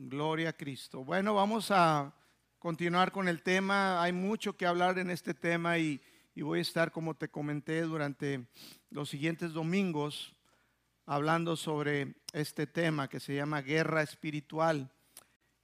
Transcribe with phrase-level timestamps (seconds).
[0.00, 1.04] Gloria a Cristo.
[1.04, 2.14] Bueno, vamos a
[2.60, 4.00] continuar con el tema.
[4.00, 6.00] Hay mucho que hablar en este tema y,
[6.36, 8.46] voy a estar, como te comenté, durante
[8.90, 10.36] los siguientes domingos
[11.04, 14.88] hablando sobre este tema que se llama guerra espiritual.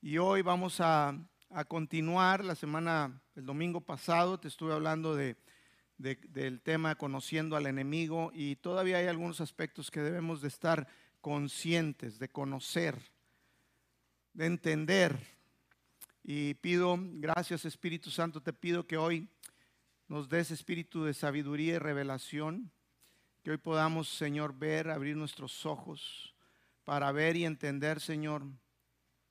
[0.02, 1.16] Y hoy vamos a,
[1.68, 2.44] continuar.
[2.44, 5.36] La semana, el domingo pasado, te estuve hablando de,
[5.96, 10.88] del tema conociendo al enemigo y todavía hay algunos aspectos que debemos de estar
[11.20, 13.13] conscientes, de conocer,
[14.34, 15.16] de entender.
[16.22, 19.28] Y pido, gracias Espíritu Santo, te pido que hoy
[20.08, 22.70] nos des espíritu de sabiduría y revelación,
[23.42, 26.34] que hoy podamos, Señor, ver, abrir nuestros ojos
[26.84, 28.42] para ver y entender, Señor,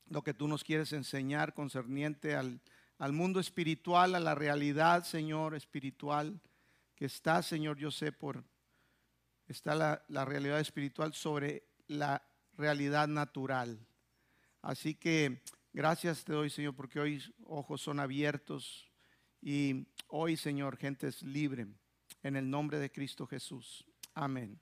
[0.08, 2.59] lo que tú nos quieres enseñar concerniente al,
[2.97, 6.39] al mundo espiritual, a la realidad, Señor, espiritual,
[6.95, 8.44] que está, Señor, yo sé, por,
[9.47, 12.23] está la, la realidad espiritual sobre la
[12.58, 13.80] realidad natural.
[14.63, 18.89] Así que gracias te doy, Señor, porque hoy ojos son abiertos
[19.42, 21.67] y hoy, Señor, gente es libre.
[22.23, 23.86] En el nombre de Cristo Jesús.
[24.14, 24.58] Amén.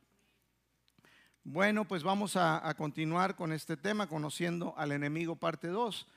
[1.43, 6.07] Bueno, pues vamos a, continuar con este tema, conociendo al enemigo parte 2.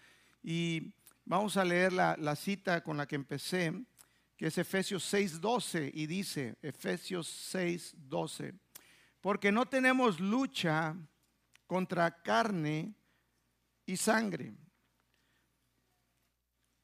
[0.43, 0.95] Y
[1.27, 3.85] vamos a leer la, la cita con la que empecé,
[4.39, 8.59] que es Efesios 6:12, y dice, Efesios 6:12,
[9.21, 10.97] porque no tenemos lucha
[11.67, 12.95] contra carne
[13.87, 14.55] y sangre.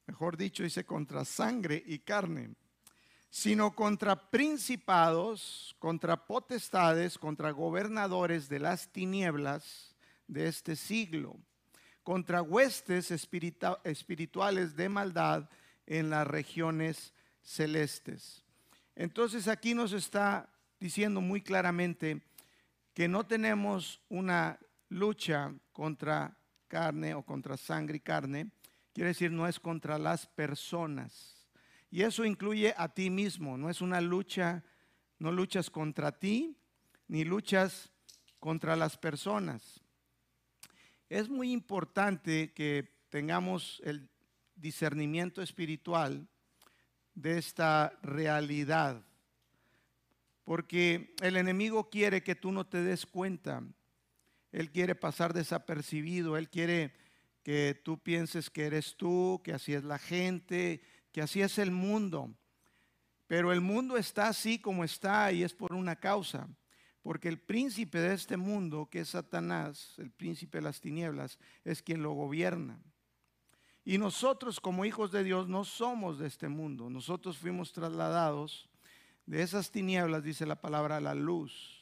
[0.07, 2.55] Mejor dicho, dice contra sangre y carne,
[3.31, 9.95] sino contra principados, contra potestades, contra gobernadores de las tinieblas
[10.27, 11.37] de este siglo,
[12.03, 15.49] contra huestes espirituales de maldad
[15.87, 18.45] en las regiones celestes.
[18.97, 22.21] Entonces aquí nos está diciendo muy claramente
[22.95, 26.37] que no tenemos una lucha contra
[26.71, 28.53] carne o contra sangre y carne,
[28.95, 31.49] quiere decir no es contra las personas.
[31.91, 34.63] Y eso incluye a ti mismo, no es una lucha,
[35.19, 36.57] no luchas contra ti,
[37.09, 37.91] ni luchas
[38.39, 39.81] contra las personas.
[41.09, 44.09] Es muy importante que tengamos el
[44.55, 46.29] discernimiento espiritual
[47.15, 49.03] de esta realidad,
[50.45, 53.65] porque el enemigo quiere que tú no te des cuenta
[54.53, 56.93] él quiere pasar desapercibido, Él quiere
[57.43, 61.71] que tú pienses que eres tú, que así es la gente, que así es el
[61.71, 62.35] mundo.
[63.27, 66.49] Pero el mundo está así como está y es por una causa.
[67.03, 71.81] Porque el príncipe de este mundo, que es Satanás, el príncipe de las tinieblas, es
[71.81, 72.79] quien lo gobierna.
[73.85, 76.91] Y nosotros como hijos de Dios no somos de este mundo.
[76.91, 78.69] Nosotros fuimos trasladados
[79.25, 81.80] de esas tinieblas, dice la palabra, a la luz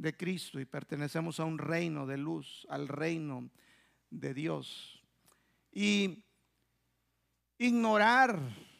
[0.00, 3.50] de Cristo y pertenecemos a un reino de luz, al reino
[4.08, 5.02] de Dios.
[5.70, 6.24] Y
[7.58, 8.38] ignorar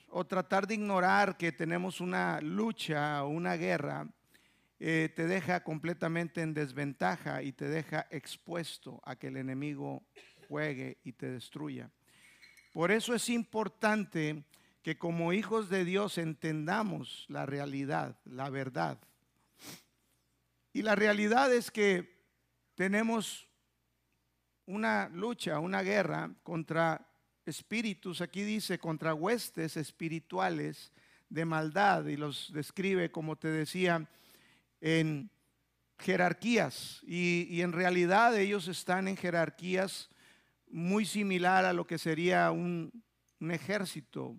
[0.09, 4.09] o tratar de ignorar que tenemos una lucha o una guerra,
[4.78, 10.03] eh, te deja completamente en desventaja y te deja expuesto a que el enemigo
[10.48, 11.91] juegue y te destruya.
[12.72, 14.42] Por eso es importante
[14.82, 18.98] que como hijos de Dios entendamos la realidad, la verdad.
[20.72, 22.20] Y la realidad es que
[22.75, 23.48] tenemos
[24.66, 27.06] una lucha, una guerra contra
[27.44, 30.92] espíritus, aquí dice, contra huestes espirituales
[31.28, 34.09] de maldad y los describe, como te decía,
[34.80, 35.30] en
[35.98, 37.00] jerarquías.
[37.03, 40.09] Y, en realidad ellos están en jerarquías
[40.69, 43.03] muy similar a lo que sería un,
[43.41, 44.38] un ejército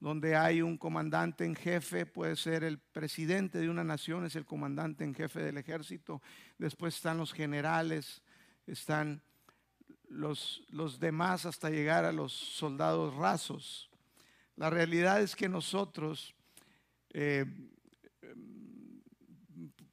[0.00, 4.46] donde hay un comandante en jefe, puede ser el presidente de una nación, es el
[4.46, 6.22] comandante en jefe del ejército,
[6.58, 8.22] después están los generales,
[8.66, 9.22] están
[10.08, 13.90] los, los demás hasta llegar a los soldados rasos.
[14.56, 16.34] La realidad es que nosotros
[17.12, 17.44] eh,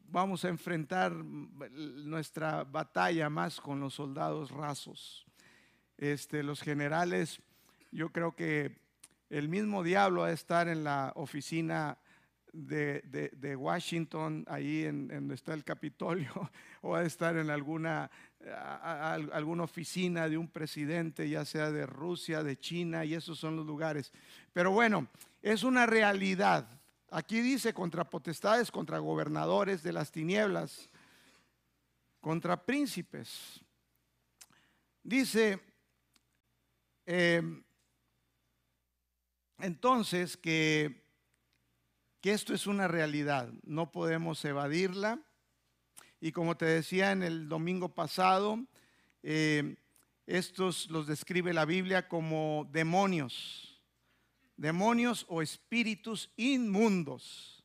[0.10, 5.26] vamos a enfrentar nuestra batalla más con los soldados rasos.
[5.98, 7.42] Este, los generales,
[7.92, 8.87] yo creo que
[9.30, 11.98] el mismo diablo a estar en la oficina
[12.54, 16.32] de, Washington, ahí en, donde está el Capitolio,
[16.82, 18.10] o a estar en alguna,
[19.32, 23.66] alguna oficina de un presidente, ya sea de Rusia, de China, y esos son los
[23.66, 24.12] lugares.
[24.54, 25.08] Pero bueno,
[25.42, 26.68] es una realidad.
[27.10, 30.90] Aquí dice contra potestades, contra gobernadores de las tinieblas,
[32.20, 33.62] contra príncipes.
[35.04, 35.60] Dice,
[37.06, 37.42] eh,
[39.60, 41.04] entonces que,
[42.22, 45.20] que esto es una realidad, no podemos evadirla.
[46.20, 48.60] Y como te decía en el domingo pasado,
[49.24, 49.76] eh,
[50.26, 53.82] estos los describe la Biblia como demonios,
[54.58, 57.64] demonios o espíritus inmundos.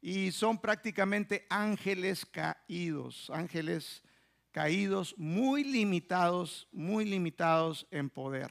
[0.00, 4.02] Y son prácticamente ángeles caídos, ángeles
[4.50, 8.50] caídos muy limitados, muy limitados en poder.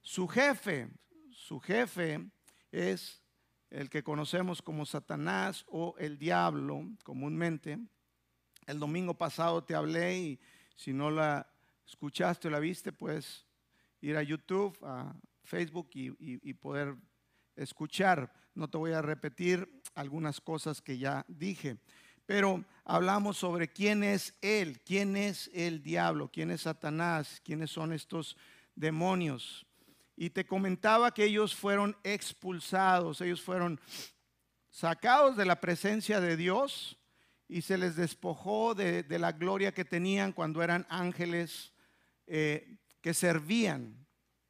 [0.00, 0.88] Su jefe,
[1.46, 2.28] su jefe
[2.72, 3.22] es
[3.70, 7.78] el que conocemos como Satanás o el diablo comúnmente.
[8.66, 10.40] El domingo pasado te hablé y
[10.74, 11.48] si no la
[11.86, 13.46] escuchaste o la viste, puedes
[14.00, 15.14] ir a YouTube, a
[15.44, 16.96] Facebook y, poder
[17.54, 18.32] escuchar.
[18.56, 21.78] No te voy a repetir algunas cosas que ya dije,
[22.26, 27.92] pero hablamos sobre quién es Él, quién es el diablo, quién es Satanás, quiénes son
[27.92, 28.36] estos
[28.74, 29.64] demonios.
[30.16, 33.80] Y te comentaba que ellos fueron expulsados, ellos fueron
[34.70, 36.98] sacados de la presencia de Dios
[37.48, 41.72] y se les despojó de, la gloria que tenían cuando eran ángeles
[42.26, 44.06] eh, que servían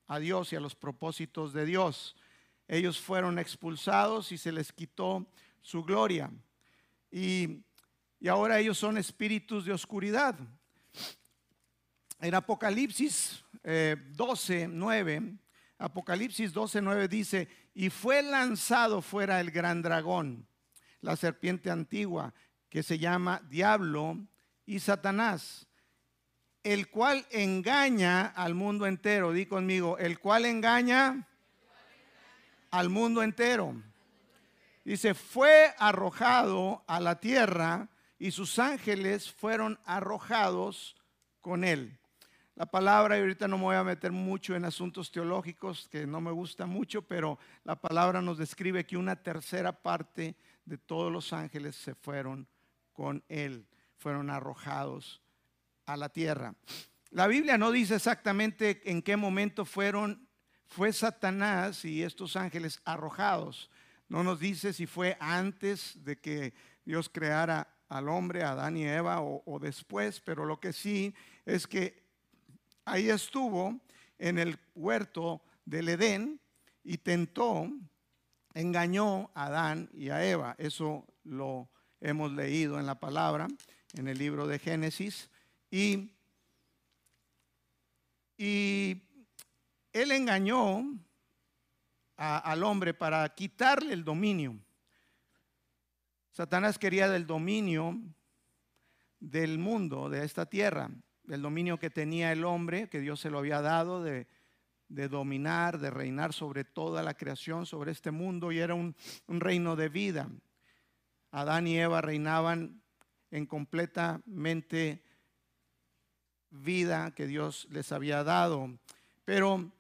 [0.06, 2.16] a Dios y a los propósitos de Dios.
[2.68, 5.26] Ellos fueron expulsados y se les quitó
[5.60, 6.30] su gloria.
[7.10, 7.62] Y,
[8.28, 10.36] ahora ellos son espíritus de oscuridad.
[12.20, 15.38] En Apocalipsis 12, eh, 9,
[15.78, 20.46] Apocalipsis 12, 9 dice, y fue lanzado fuera el gran dragón,
[21.00, 22.32] la serpiente antigua,
[22.70, 24.18] que se llama Diablo
[24.64, 25.66] y Satanás,
[26.62, 29.32] el cual engaña al mundo entero.
[29.32, 31.28] Di conmigo, el cual engaña
[32.70, 33.74] al mundo entero.
[34.84, 37.88] Dice, fue arrojado a la tierra
[38.18, 40.96] y sus ángeles fueron arrojados
[41.40, 41.98] con él.
[42.56, 46.22] La palabra, y ahorita no me voy a meter mucho en asuntos teológicos que no
[46.22, 51.34] me gusta mucho, pero la palabra nos describe que una tercera parte de todos los
[51.34, 52.48] ángeles se fueron
[52.94, 53.66] con él,
[53.98, 55.20] fueron arrojados
[55.84, 56.54] a la tierra.
[57.10, 60.26] La Biblia no dice exactamente en qué momento fueron,
[60.66, 63.70] fue Satanás y estos ángeles arrojados.
[64.08, 66.54] No nos dice si fue antes de que
[66.86, 71.14] Dios creara al hombre, a Adán y Eva, o, o después, pero lo que sí
[71.44, 72.05] es que
[72.86, 73.78] ahí estuvo
[74.18, 76.40] en el huerto del Edén
[76.82, 77.68] y tentó,
[78.54, 80.54] engañó a Adán y a Eva.
[80.56, 81.68] Eso lo
[82.00, 83.48] hemos leído en la palabra,
[83.94, 85.28] en el libro de Génesis.
[85.70, 86.12] Y,
[88.38, 90.84] él engañó
[92.16, 94.54] al hombre para quitarle el dominio.
[96.32, 97.98] Satanás quería del dominio
[99.18, 100.90] del mundo, de esta tierra,
[101.26, 104.26] del dominio que tenía el hombre, que Dios se lo había dado, de,
[104.88, 108.94] dominar, de reinar sobre toda la creación, sobre este mundo, y era un
[109.28, 110.28] reino de vida.
[111.30, 112.80] Adán y Eva reinaban
[113.30, 115.02] en completamente
[116.50, 118.70] vida que Dios les había dado.
[119.24, 119.70] Pero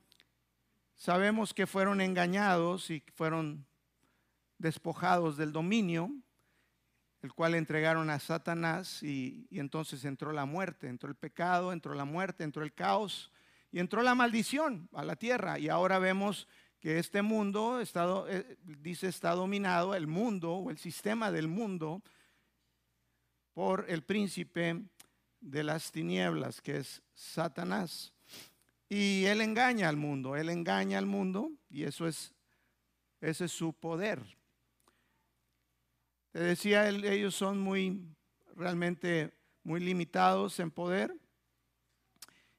[0.94, 3.66] sabemos que fueron engañados y fueron
[4.58, 6.10] despojados del dominio,
[7.22, 12.04] el cual entregaron a Satanás y, entonces entró la muerte, entró el pecado, entró la
[12.04, 13.32] muerte, entró el caos
[13.72, 15.58] y entró la maldición a la tierra.
[15.58, 16.46] Y ahora vemos
[16.78, 22.02] que este mundo está, eh, dice está dominado, el mundo o el sistema del mundo,
[23.52, 24.84] por el príncipe
[25.40, 28.12] de las tinieblas, que es Satanás.
[28.88, 32.34] Y él engaña al mundo, él engaña al mundo y eso es,
[33.20, 34.35] ese es su poder.
[36.36, 38.14] Te decía, ellos son muy,
[38.56, 41.10] realmente muy limitados en poder.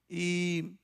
[0.09, 0.79] Y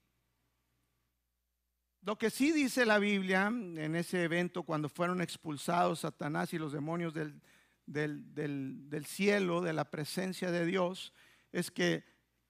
[2.03, 6.71] lo que sí dice la Biblia en ese evento cuando fueron expulsados Satanás y los
[6.71, 7.41] demonios del,
[7.87, 11.13] del, cielo, de la presencia de Dios,
[11.51, 12.03] es que,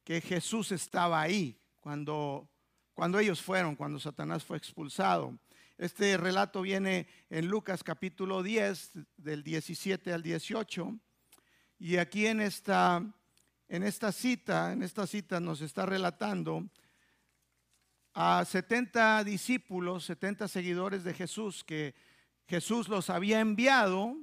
[0.03, 2.49] que Jesús estaba ahí cuando,
[2.93, 5.39] cuando ellos fueron, cuando Satanás fue expulsado.
[5.77, 10.99] Este relato viene en Lucas capítulo 10, del 17 al 18.
[11.79, 13.03] Y aquí en esta,
[13.67, 16.69] en esta cita, en esta cita nos está relatando
[18.13, 21.95] a 70 discípulos, 70 seguidores de Jesús, que
[22.47, 24.15] Jesús los había enviado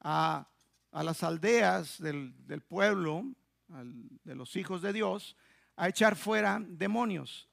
[0.00, 0.46] a,
[0.92, 2.34] las aldeas del,
[2.68, 3.24] pueblo,
[3.68, 5.36] de los hijos de Dios,
[5.74, 7.48] a echar fuera demonios.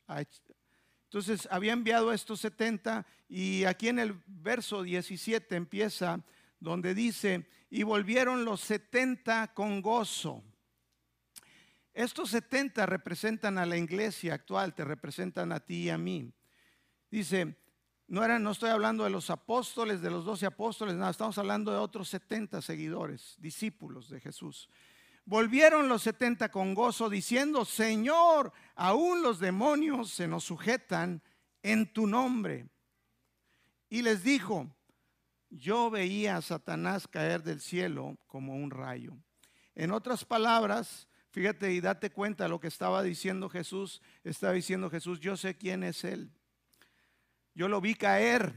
[1.15, 6.19] Entonces había enviado estos 70 y aquí en el verso 17 empieza
[6.59, 10.43] donde dice, y volvieron los 70 con gozo
[11.93, 16.33] estos 70 representan a la iglesia actual, te representan a ti y a mí.
[17.09, 17.55] Dice,
[18.07, 21.71] no, era, no estoy hablando de los apóstoles, de los doce apóstoles, nada, estamos hablando
[21.71, 24.67] de otros 70 seguidores, discípulos de Jesús.
[25.25, 31.23] Volvieron los setenta con gozo diciendo, Señor, aún los demonios se nos sujetan
[31.63, 32.67] en tu nombre.
[33.89, 34.69] Y les dijo,
[35.49, 39.17] yo veía a Satanás caer del cielo como un rayo.
[39.73, 44.03] En otras palabras, fíjate y date cuenta de lo que estaba diciendo Jesús.
[44.23, 46.31] Estaba diciendo Jesús, yo sé quién es Él.
[47.55, 48.53] Yo lo vi caer.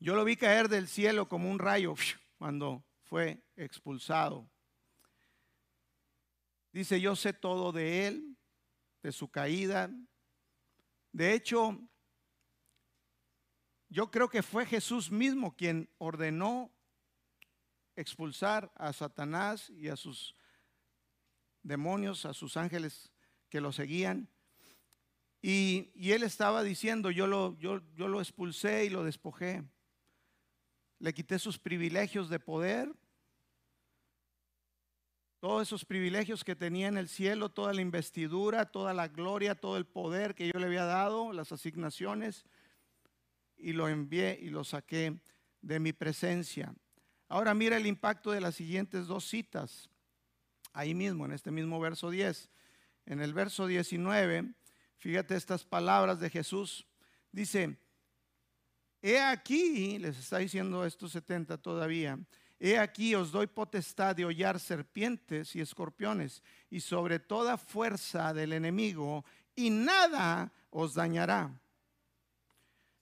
[0.00, 1.94] Yo lo vi caer del cielo como un rayo
[2.38, 4.51] cuando fue expulsado.
[6.72, 8.36] Dice, yo sé todo de él,
[9.02, 9.90] de su caída.
[11.12, 11.78] De hecho,
[13.90, 16.72] yo creo que fue Jesús mismo quien ordenó
[17.94, 20.34] expulsar a Satanás y a sus
[21.62, 23.12] demonios, a sus ángeles
[23.50, 24.30] que lo seguían.
[25.42, 29.62] Y, él estaba diciendo, yo lo, yo, yo lo expulsé y lo despojé.
[31.00, 32.94] Le quité sus privilegios de poder,
[35.42, 39.76] todos esos privilegios que tenía en el cielo, toda la investidura, toda la gloria, todo
[39.76, 42.44] el poder que yo le había dado, las asignaciones,
[43.56, 45.18] y lo envié y lo saqué
[45.60, 46.72] de mi presencia.
[47.28, 49.90] Ahora mira el impacto de las siguientes dos citas,
[50.72, 52.48] ahí mismo, en este mismo verso 10.
[53.06, 54.54] En el verso 19,
[54.98, 56.86] fíjate estas palabras de Jesús.
[57.32, 57.76] Dice,
[59.02, 62.16] he aquí, les está diciendo estos 70 todavía,
[62.64, 68.52] He aquí os doy potestad de hollar serpientes y escorpiones y sobre toda fuerza del
[68.52, 69.24] enemigo
[69.56, 71.60] y nada os dañará.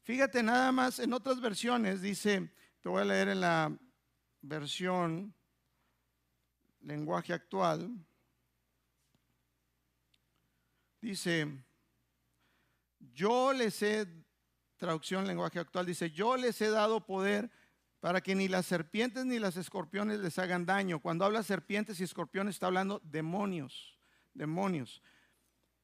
[0.00, 2.50] Fíjate nada más, en otras versiones dice,
[2.80, 3.78] te voy a leer en la
[4.40, 5.34] versión
[6.80, 7.94] lenguaje actual,
[11.02, 11.62] dice,
[13.12, 14.08] yo les he,
[14.78, 17.50] traducción lenguaje actual, dice, yo les he dado poder
[18.00, 21.00] para que ni las serpientes ni las escorpiones les hagan daño.
[21.00, 23.98] Cuando habla serpientes y escorpiones está hablando demonios,
[24.32, 25.02] demonios.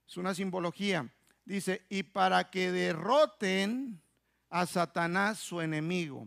[0.09, 1.13] Es una simbología.
[1.45, 4.03] Dice, y para que derroten
[4.49, 6.27] a Satanás su enemigo.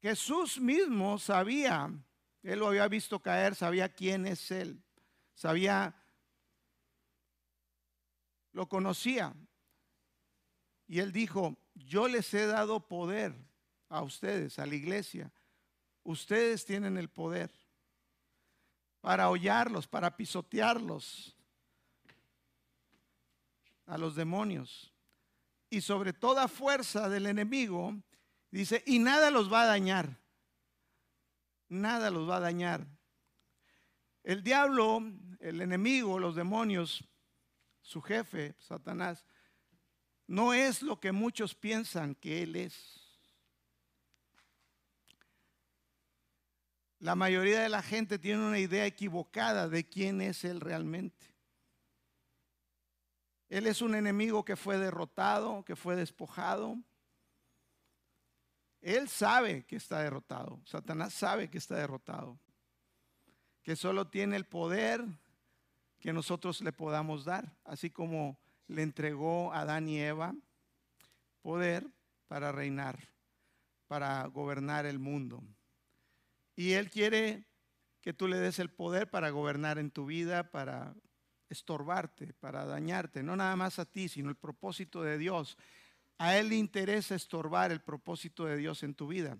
[0.00, 1.90] Jesús mismo sabía,
[2.42, 4.80] él lo había visto caer, sabía quién es él,
[5.34, 5.94] sabía,
[8.52, 9.34] lo conocía.
[10.86, 13.34] Y él dijo, yo les he dado poder
[13.88, 15.32] a ustedes, a la iglesia.
[16.02, 17.50] Ustedes tienen el poder
[19.00, 21.36] para hollarlos, para pisotearlos
[23.86, 24.92] a los demonios.
[25.70, 27.94] Y sobre toda fuerza del enemigo,
[28.50, 30.18] dice, y nada los va a dañar.
[31.68, 32.86] Nada los va a dañar.
[34.22, 35.02] El diablo,
[35.40, 37.04] el enemigo, los demonios,
[37.82, 39.24] su jefe, Satanás,
[40.28, 43.00] no es lo que muchos piensan que Él es.
[47.00, 51.26] La mayoría de la gente tiene una idea equivocada de quién es Él realmente.
[53.48, 56.76] Él es un enemigo que fue derrotado, que fue despojado.
[58.82, 60.60] Él sabe que está derrotado.
[60.66, 62.38] Satanás sabe que está derrotado.
[63.62, 65.02] Que solo tiene el poder
[65.98, 67.56] que nosotros le podamos dar.
[67.64, 70.34] Así como le entregó a Adán y Eva
[71.42, 71.86] poder
[72.28, 73.08] para reinar,
[73.86, 75.42] para gobernar el mundo.
[76.54, 77.44] Y Él quiere
[78.00, 80.94] que tú le des el poder para gobernar en tu vida, para
[81.48, 85.56] estorbarte, para dañarte, no nada más a ti, sino el propósito de Dios.
[86.18, 89.38] A Él le interesa estorbar el propósito de Dios en tu vida.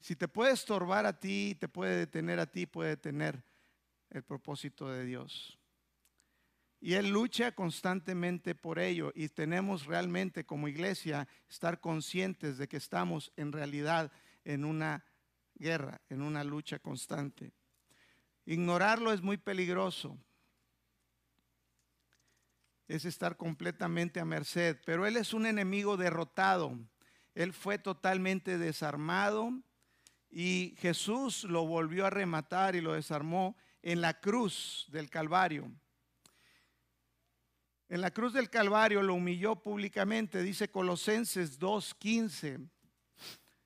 [0.00, 3.42] Si te puede estorbar a ti, te puede detener a ti, puede detener
[4.10, 5.57] el propósito de Dios.
[6.80, 12.76] Y Él lucha constantemente por ello y tenemos realmente como iglesia estar conscientes de que
[12.76, 14.12] estamos en realidad
[14.44, 15.04] en una
[15.56, 17.52] guerra, en una lucha constante.
[18.46, 20.16] Ignorarlo es muy peligroso.
[22.86, 26.78] Es estar completamente a merced, pero Él es un enemigo derrotado.
[27.34, 29.52] Él fue totalmente desarmado
[30.30, 35.70] y Jesús lo volvió a rematar y lo desarmó en la cruz del Calvario.
[37.88, 42.68] En la cruz del Calvario lo humilló públicamente, dice Colosenses 2.15.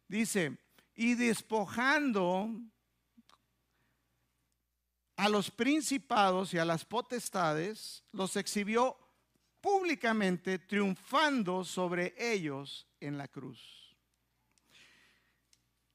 [0.06, 0.58] Dice,
[0.94, 2.48] y despojando
[5.16, 8.96] a los principados y a las potestades, los exhibió
[9.60, 13.96] públicamente, triunfando sobre ellos en la cruz.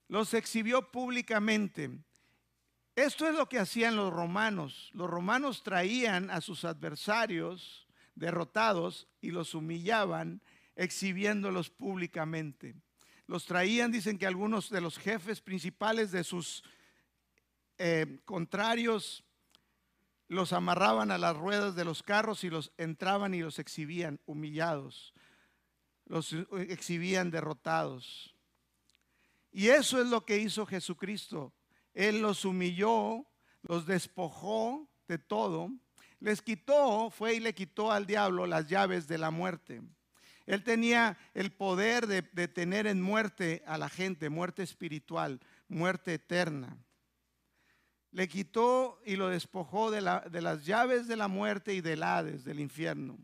[0.10, 1.92] Los exhibió públicamente.
[2.94, 4.90] Esto es lo que hacían los romanos.
[4.94, 7.87] Los romanos traían a sus adversarios
[8.18, 10.42] derrotados y los humillaban
[10.76, 12.76] exhibiéndolos públicamente.
[13.26, 16.64] Los traían, dicen que algunos de los jefes principales de sus
[17.78, 19.24] eh, contrarios
[20.28, 25.14] los amarraban a las ruedas de los carros y los entraban y los exhibían humillados,
[26.06, 28.36] los exhibían derrotados.
[29.52, 31.54] Y eso es lo que hizo Jesucristo.
[31.94, 33.26] Él los humilló,
[33.62, 35.72] los despojó de todo,
[36.20, 39.82] les quitó, fue y le quitó al diablo las llaves de la muerte.
[40.48, 46.78] Él tenía el poder de, tener en muerte a la gente, muerte espiritual, muerte eterna.
[48.12, 52.62] Le quitó y lo despojó de, las llaves de la muerte y del Hades, del
[52.62, 53.20] infierno.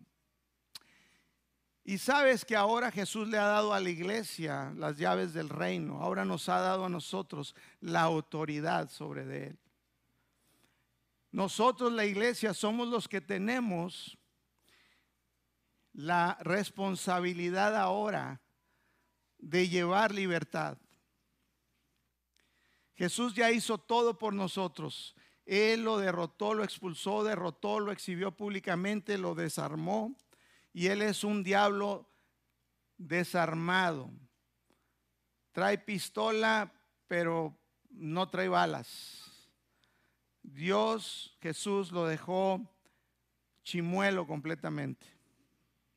[1.86, 6.02] Y sabes que ahora Jesús le ha dado a la iglesia las llaves del reino.
[6.02, 9.63] Ahora nos ha dado a nosotros la autoridad sobre él.
[11.34, 14.20] Nosotros, la iglesia, somos los que tenemos
[15.92, 18.40] la responsabilidad ahora
[19.40, 20.78] de llevar libertad.
[22.94, 25.16] Jesús ya hizo todo por nosotros.
[25.48, 30.16] Él lo derrotó, lo expulsó, derrotó, lo exhibió públicamente, lo desarmó.
[30.72, 32.08] Y Él es un diablo
[32.96, 34.12] desarmado.
[35.52, 36.72] Trae pistola,
[37.08, 37.58] pero
[37.90, 39.23] no trae balas.
[40.44, 42.62] Dios, Jesús lo dejó
[43.64, 45.08] chimuelo completamente.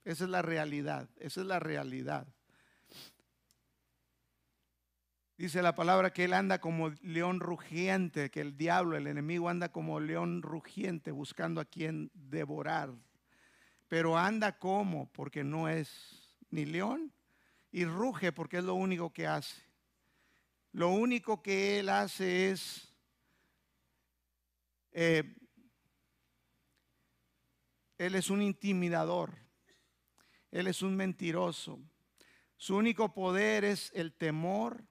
[0.05, 2.27] Esa es la realidad, esa es la realidad.
[5.37, 9.71] Dice la palabra que él anda como león rugiente, que el diablo, el enemigo anda
[9.71, 12.95] como león rugiente buscando a quien devorar.
[13.89, 17.13] Pero anda como, porque no es ni león,
[17.71, 19.61] y ruge porque es lo único que hace.
[20.73, 22.86] Lo único que él hace es
[24.99, 25.37] eh,
[27.99, 29.37] él es un intimidador.
[30.51, 31.79] Él es un mentiroso.
[32.57, 34.87] Su único poder es el temor,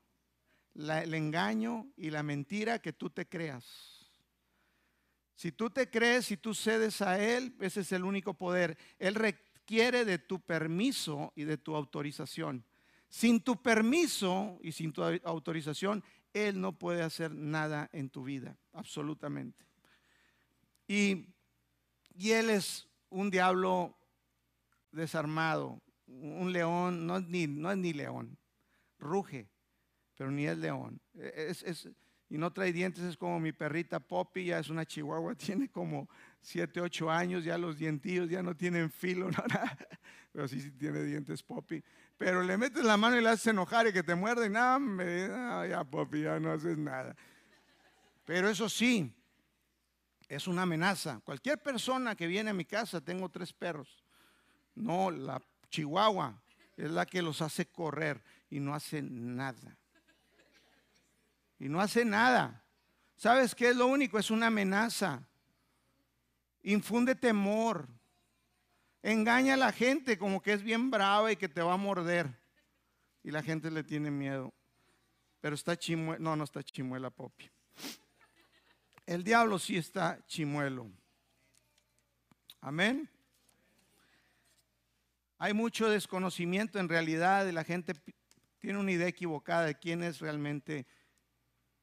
[0.76, 4.12] el engaño y la mentira que tú te creas.
[5.34, 8.78] Si tú te crees y tú cedes a Él, ese es el único poder.
[9.00, 12.64] Él requiere de tu permiso y de tu autorización.
[13.10, 18.56] Sin tu permiso y sin tu autorización, Él no puede hacer nada en tu vida,
[18.72, 19.66] absolutamente.
[20.88, 21.28] Y,
[22.20, 23.96] Él es un diablo
[24.92, 28.38] desarmado, un león, no es ni, no es ni león,
[29.00, 29.50] ruge,
[30.16, 31.02] pero ni es león.
[31.14, 31.90] Es,
[32.30, 36.10] y no trae dientes, es como mi perrita Poppy, ya es una chihuahua, tiene como
[36.42, 39.78] 7, 8 años, ya los dientillos ya no tienen filo, nada.
[40.32, 41.84] pero sí, sí tiene dientes Poppy.
[42.18, 44.80] Pero le metes la mano y le haces enojar y que te muerde, y nada,
[44.80, 45.28] me,
[45.70, 47.16] ya Poppy, ya no haces nada.
[48.26, 49.15] Pero eso sí,
[50.28, 51.22] es una amenaza.
[51.24, 54.04] Cualquier persona que viene a mi casa, tengo tres perros.
[54.76, 56.42] No, la chihuahua
[56.78, 59.78] es la que los hace correr y no hace nada.
[61.60, 62.64] Y no hace nada.
[63.16, 64.20] ¿Sabes qué es lo único?
[64.20, 65.26] Es una amenaza.
[66.64, 67.88] Infunde temor.
[69.02, 72.28] Engaña a la gente como que es bien brava y que te va a morder.
[73.24, 74.54] Y la gente le tiene miedo.
[75.40, 76.20] Pero está chimuela.
[76.20, 77.50] No, no está chimuela, Popi.
[79.06, 80.90] El diablo sí está chimuelo.
[82.60, 83.08] Amén.
[85.38, 87.94] Hay mucho desconocimiento en realidad y la gente
[88.60, 90.88] tiene una idea equivocada de quién es realmente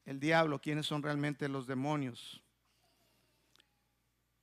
[0.03, 2.43] el diablo, quiénes son realmente los demonios.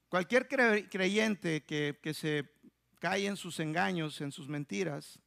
[0.08, 2.50] Cualquier creyente que, que se
[2.98, 5.20] cae en sus engaños, en sus mentiras,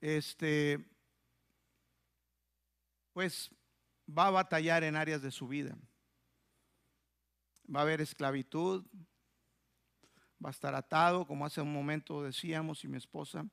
[0.00, 0.78] este,
[3.12, 3.50] pues
[4.06, 5.76] va a batallar en áreas de su vida.
[7.74, 8.84] Va a haber esclavitud,
[10.44, 13.46] va a estar atado, como hace un momento decíamos, y mi esposa,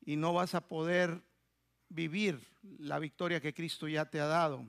[0.00, 1.22] y no vas a poder
[1.88, 2.40] vivir
[2.78, 4.66] la victoria que Cristo ya te ha dado.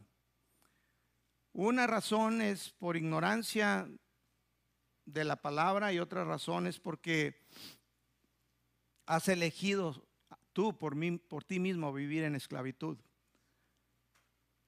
[1.54, 3.90] Una razón es por ignorancia
[5.06, 7.46] de la palabra y otra razón es porque
[9.06, 10.06] has elegido
[10.54, 12.98] tú por, mí, por ti mismo vivir en esclavitud.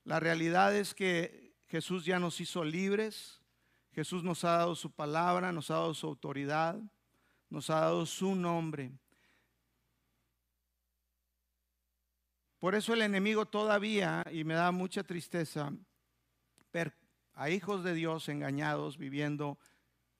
[0.04, 3.42] La realidad es que Jesús ya nos hizo libres,
[3.92, 6.80] Jesús nos ha dado su palabra, nos ha dado su autoridad,
[7.50, 8.92] nos ha dado su nombre.
[12.60, 15.72] Por eso el enemigo todavía, y me da mucha tristeza,
[17.34, 19.58] a hijos de Dios engañados, viviendo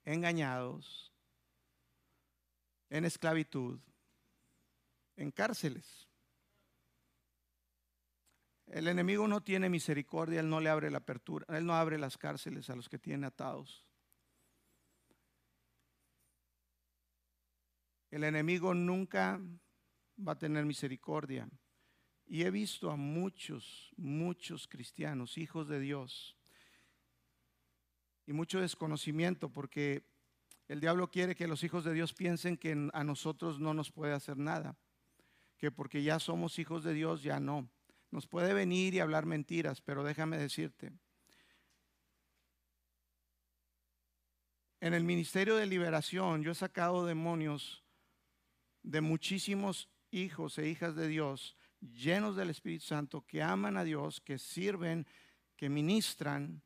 [0.06, 1.14] engañados,
[2.90, 3.80] en esclavitud,
[5.16, 6.11] en cárceles.
[8.72, 12.18] El enemigo no tiene misericordia, él no le abre la apertura, él no abre las
[12.18, 13.86] cárceles a los que tiene atados.
[18.10, 19.42] El enemigo nunca
[20.26, 21.50] va a tener misericordia
[22.26, 26.38] Y he visto a muchos, muchos cristianos, hijos de Dios,
[28.26, 30.06] y mucho desconocimiento porque
[30.70, 34.14] el diablo quiere que los hijos de Dios piensen que a nosotros no nos puede
[34.14, 34.78] hacer nada,
[35.58, 37.70] que porque ya somos hijos de Dios ya no.
[38.12, 40.92] Nos puede venir y hablar mentiras, pero déjame decirte,
[44.82, 47.84] en el ministerio de liberación yo he sacado demonios
[48.84, 54.22] de muchísimos hijos e hijas de Dios llenos del Espíritu Santo que aman a Dios,
[54.22, 55.08] que sirven,
[55.56, 56.62] que ministran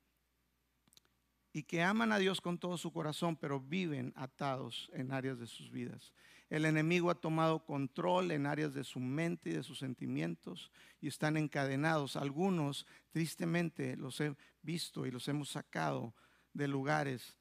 [1.53, 5.47] y que aman a Dios con todo su corazón, pero viven atados en áreas de
[5.47, 6.12] sus vidas.
[6.49, 11.08] El enemigo ha tomado control en áreas de su mente y de sus sentimientos y
[11.08, 12.15] están encadenados.
[12.15, 16.13] Algunos, tristemente, los he visto y los hemos sacado
[16.53, 17.38] de lugares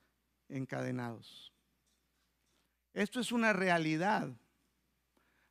[0.49, 1.53] encadenados.
[2.95, 4.31] Esto es una realidad.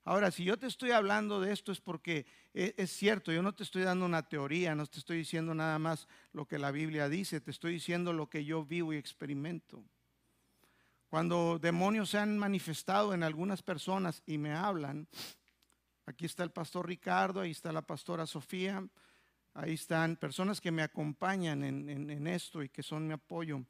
[0.05, 3.53] Ahora, si yo te estoy hablando de esto es porque e, es, cierto, yo no
[3.53, 7.07] te estoy dando una teoría, no te estoy diciendo nada más lo que la Biblia
[7.07, 9.83] dice, te estoy diciendo lo que yo vivo y experimento.
[11.13, 15.07] Cuando demonios se han manifestado en algunas personas y me hablan,
[16.07, 18.83] aquí está el pastor Ricardo, ahí está la pastora Sofía,
[19.53, 23.63] ahí están personas que me acompañan en esto y que son mi apoyo,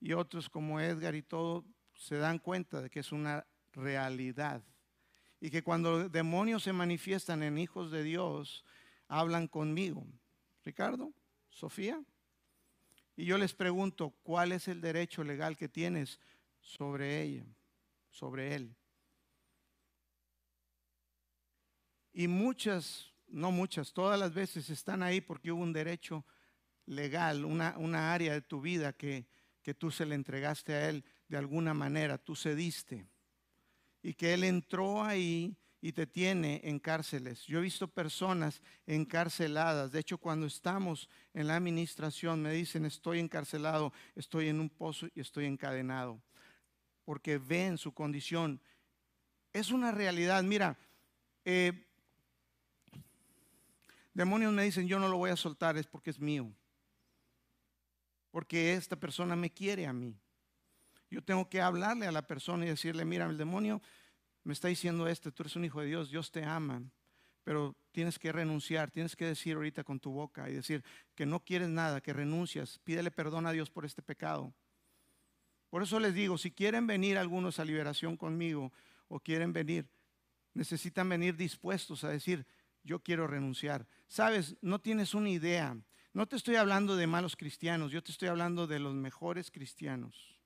[0.00, 4.60] y otros como Edgar y todo, se dan cuenta de que es una realidad
[5.40, 8.64] y que cuando demonios se manifiestan en hijos de Dios,
[9.06, 10.04] hablan conmigo.
[10.64, 11.12] Ricardo,
[11.50, 12.02] Sofía.
[13.14, 16.18] Y yo les pregunto, ¿cuál es el derecho legal que tienes
[16.64, 17.46] sobre ella,
[18.10, 18.76] sobre él?
[22.12, 26.24] Y muchas, no muchas, todas las veces están ahí porque hubo un derecho
[26.86, 29.26] legal, una, una área de tu vida que,
[29.62, 33.08] que tú se le entregaste a él de alguna manera, tú cediste
[34.04, 37.46] y que Él entró ahí y te tiene en cárceles.
[37.46, 39.92] Yo he visto personas encarceladas.
[39.92, 45.08] De hecho, cuando estamos en la administración, me dicen, estoy encarcelado, estoy en un pozo
[45.14, 46.22] y estoy encadenado.
[47.04, 48.60] Porque ven su condición.
[49.52, 50.42] Es una realidad.
[50.42, 50.76] Mira,
[51.44, 51.86] eh,
[54.14, 56.50] demonios me dicen, yo no lo voy a soltar, es porque es mío.
[58.30, 60.16] Porque esta persona me quiere a mí.
[61.10, 63.80] Yo tengo que hablarle a la persona y decirle, mira, el demonio
[64.42, 66.82] me está diciendo esto, tú eres un hijo de Dios, Dios te ama,
[67.44, 71.44] pero tienes que renunciar, tienes que decir ahorita con tu boca y decir que no
[71.44, 74.52] quieres nada, que renuncias, pídele perdón a Dios por este pecado.
[75.74, 78.72] Por eso les digo, si quieren venir algunos a liberación conmigo
[79.08, 79.90] o quieren venir,
[80.52, 82.46] necesitan venir dispuestos a decir,
[82.84, 83.84] yo quiero renunciar.
[84.06, 85.76] Sabes, no tienes una idea.
[86.12, 90.38] No te estoy hablando de malos cristianos, yo te estoy hablando de los mejores cristianos.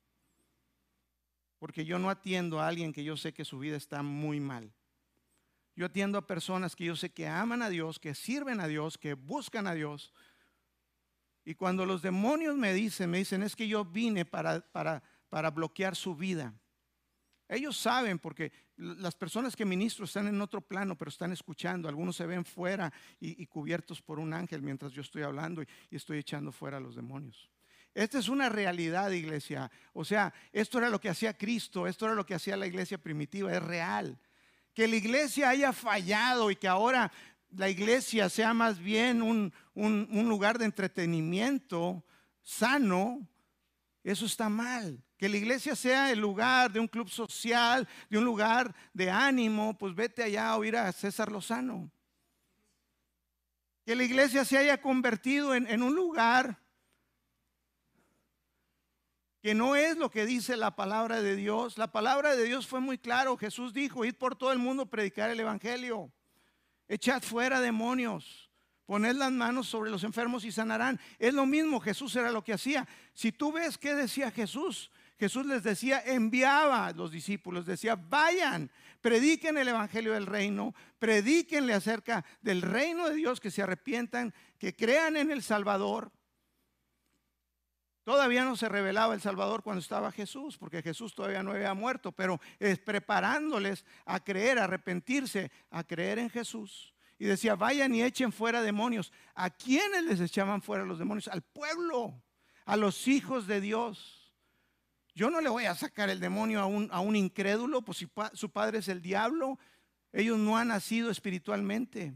[1.58, 4.72] Porque yo no atiendo a alguien que yo sé que su vida está muy mal.
[5.76, 8.96] Yo atiendo a personas que yo sé que aman a Dios, que sirven a Dios,
[8.96, 10.14] que buscan a Dios.
[11.44, 15.50] Y cuando los demonios me dicen, me dicen, es que yo vine para, para, para
[15.50, 16.54] bloquear su vida.
[17.48, 21.88] Ellos saben porque las personas que ministro están en otro plano, pero están escuchando.
[21.88, 26.18] Algunos se ven fuera y, cubiertos por un ángel mientras yo estoy hablando y estoy
[26.18, 27.50] echando fuera a los demonios.
[27.94, 29.70] Esta es una realidad, iglesia.
[29.92, 32.98] O sea, esto era lo que hacía Cristo, esto era lo que hacía la iglesia
[32.98, 34.18] primitiva, es real.
[34.74, 37.10] Que la iglesia haya fallado y que ahora
[37.50, 39.52] la iglesia sea más bien un,
[40.28, 42.04] lugar de entretenimiento
[42.42, 43.26] sano,
[44.02, 45.02] eso está mal.
[45.16, 49.76] Que la iglesia sea el lugar de un club social, de un lugar de ánimo,
[49.76, 51.90] pues vete allá a oír a César Lozano.
[53.84, 56.62] Que la iglesia se haya convertido en, un lugar
[59.40, 61.78] que no es lo que dice la palabra de Dios.
[61.78, 63.36] La palabra de Dios fue muy claro.
[63.36, 66.12] Jesús dijo, id por todo el mundo a predicar el Evangelio.
[66.86, 68.47] Echad fuera demonios.
[68.88, 70.98] Poned las manos sobre los enfermos y sanarán.
[71.18, 72.88] Es lo mismo, Jesús era lo que hacía.
[73.12, 78.70] Si tú ves qué decía Jesús, Jesús les decía, enviaba a los discípulos, decía, vayan,
[79.02, 84.74] prediquen el Evangelio del reino, predíquenle acerca del reino de Dios, que se arrepientan, que
[84.74, 86.10] crean en el Salvador.
[88.04, 92.10] Todavía no se revelaba el Salvador cuando estaba Jesús, porque Jesús todavía no había muerto,
[92.10, 96.94] pero es preparándoles a creer, a arrepentirse, a creer en Jesús.
[97.18, 99.12] Y decía, vayan y echen fuera demonios.
[99.34, 101.28] ¿A quiénes les echaban fuera los demonios?
[101.28, 102.22] Al pueblo,
[102.64, 104.32] a los hijos de Dios.
[105.14, 108.08] Yo no le voy a sacar el demonio a un, a un incrédulo, pues si
[108.34, 109.58] su padre es el diablo,
[110.12, 112.14] ellos no han nacido espiritualmente.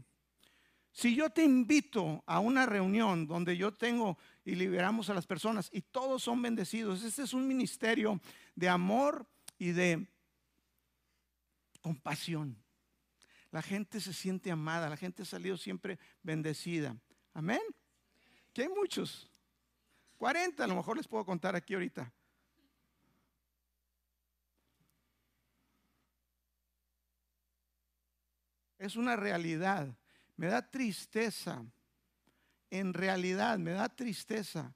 [0.93, 5.69] Si yo te invito a una reunión donde yo tengo y liberamos a las personas
[5.73, 8.21] y todos son bendecidos, este es un ministerio
[8.55, 10.07] de amor y de
[11.81, 12.62] compasión.
[13.53, 16.97] La gente se siente amada, la gente ha salido siempre bendecida.
[17.35, 17.61] Amén.
[18.51, 19.29] Que hay muchos.
[20.17, 22.11] 40 a lo mejor les puedo contar aquí ahorita.
[28.79, 29.95] Es una realidad.
[30.35, 31.63] Me da tristeza.
[32.71, 34.73] En realidad me da tristeza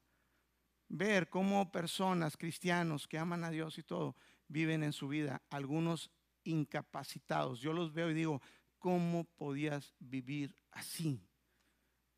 [0.87, 4.15] ver cómo personas, cristianos que aman a Dios y todo,
[4.47, 6.11] viven en su vida, algunos
[6.43, 7.59] incapacitados.
[7.59, 8.39] Yo los veo y digo,
[8.87, 11.21] ¿cómo podías vivir así?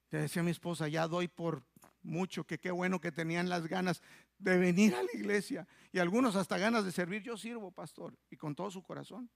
[0.07, 1.63] Te decía mi esposa, ya doy por
[2.03, 4.03] mucho, que qué bueno que tenían las ganas
[4.37, 7.23] de venir a la iglesia y algunos hasta ganas de servir.
[7.23, 9.31] Yo sirvo, pastor, y con todo su corazón.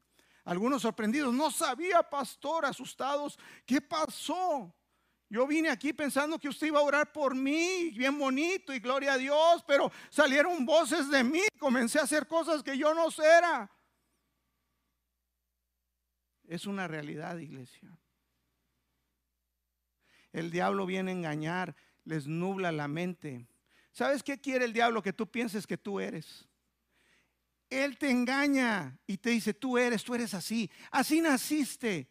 [0.46, 4.72] Algunos sorprendidos, no sabía, pastor, asustados, ¿qué pasó?
[5.28, 9.14] Yo vine aquí pensando que usted iba a orar por mí, bien bonito y gloria
[9.14, 13.72] a Dios, pero salieron voces de mí, comencé a hacer cosas que yo no era.
[16.48, 17.98] Es una realidad, iglesia.
[20.32, 21.76] El diablo viene a engañar,
[22.06, 23.48] les nubla la mente.
[23.92, 25.04] ¿Sabes qué quiere el diablo?
[25.04, 26.48] Que tú pienses que tú eres.
[27.70, 30.70] Él te engaña y te dice, tú eres, tú eres así.
[30.92, 32.08] Así naciste.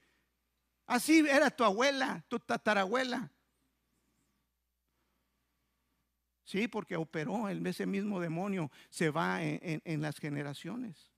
[0.86, 3.30] Así era tu abuela, tu tatarabuela.
[6.44, 11.11] Sí, porque operó ese mismo demonio, se va en, en las generaciones.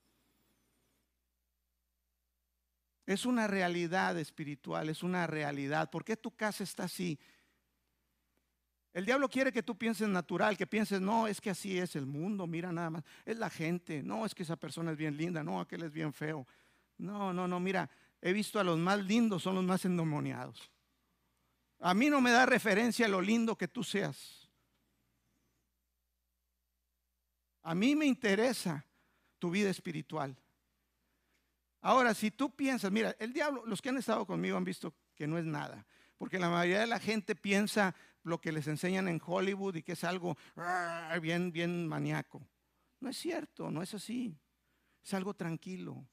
[3.06, 5.90] Es una realidad espiritual, es una realidad.
[5.90, 7.18] ¿Por qué tu casa está así?
[8.94, 12.06] El diablo quiere que tú pienses natural, que pienses, no, es que así es el
[12.06, 15.42] mundo, mira nada más, es la gente, no, es que esa persona es bien linda,
[15.42, 16.46] no, aquel es bien feo.
[16.98, 17.90] No, no, no, mira,
[18.22, 20.70] he visto a los más lindos, son los más endemoniados.
[21.80, 24.48] A mí no me da referencia lo lindo que tú seas.
[27.62, 28.86] A mí me interesa
[29.40, 30.36] tu vida espiritual.
[31.84, 35.26] Ahora, si tú piensas, mira, el diablo, los que han estado conmigo han visto que
[35.26, 39.20] no es nada, porque la mayoría de la gente piensa lo que les enseñan en
[39.22, 42.40] Hollywood y que es algo ah, bien, bien maníaco.
[43.00, 44.34] No es cierto, no es así.
[45.04, 46.08] Es algo tranquilo.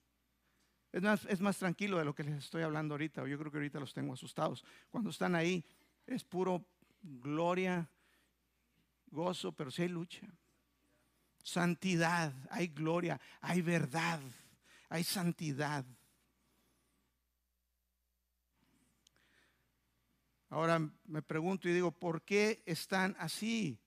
[0.91, 3.25] Es más, es más tranquilo de lo que les estoy hablando ahorita.
[3.25, 4.65] Yo creo que ahorita los tengo asustados.
[4.89, 5.63] Cuando están ahí
[6.05, 6.65] es puro
[7.01, 7.89] gloria,
[9.05, 10.27] gozo, pero si hay lucha.
[11.41, 14.19] Santidad, hay gloria, hay verdad
[14.91, 15.86] hay santidad.
[20.49, 23.80] Ahora me pregunto y digo, ¿por qué están así?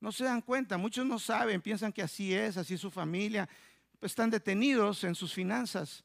[0.00, 3.46] No se dan cuenta, muchos no saben, piensan que así es, así es su familia,
[4.00, 6.02] están detenidos en sus finanzas.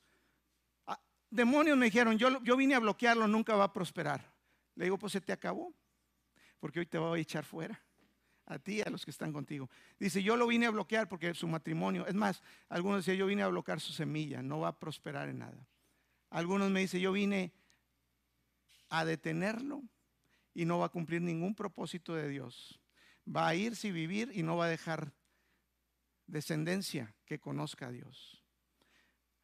[0.85, 4.33] Ah, demonios me dijeron, yo, yo vine a bloquearlo, nunca va a prosperar.
[4.75, 5.73] Le digo, pues se te acabó,
[6.59, 7.86] porque hoy te voy a echar fuera
[8.47, 9.69] a ti a los que están contigo.
[9.99, 13.43] Dice, yo lo vine a bloquear porque su matrimonio, es más, algunos decían, yo vine
[13.43, 15.67] a bloquear su semilla, no va a prosperar en nada.
[16.29, 17.53] Algunos me dicen, yo vine
[18.89, 19.83] a detenerlo
[20.53, 22.79] y no va a cumplir ningún propósito de Dios.
[23.27, 25.11] Va a irse y vivir y no va a dejar
[26.25, 28.41] descendencia que conozca a Dios.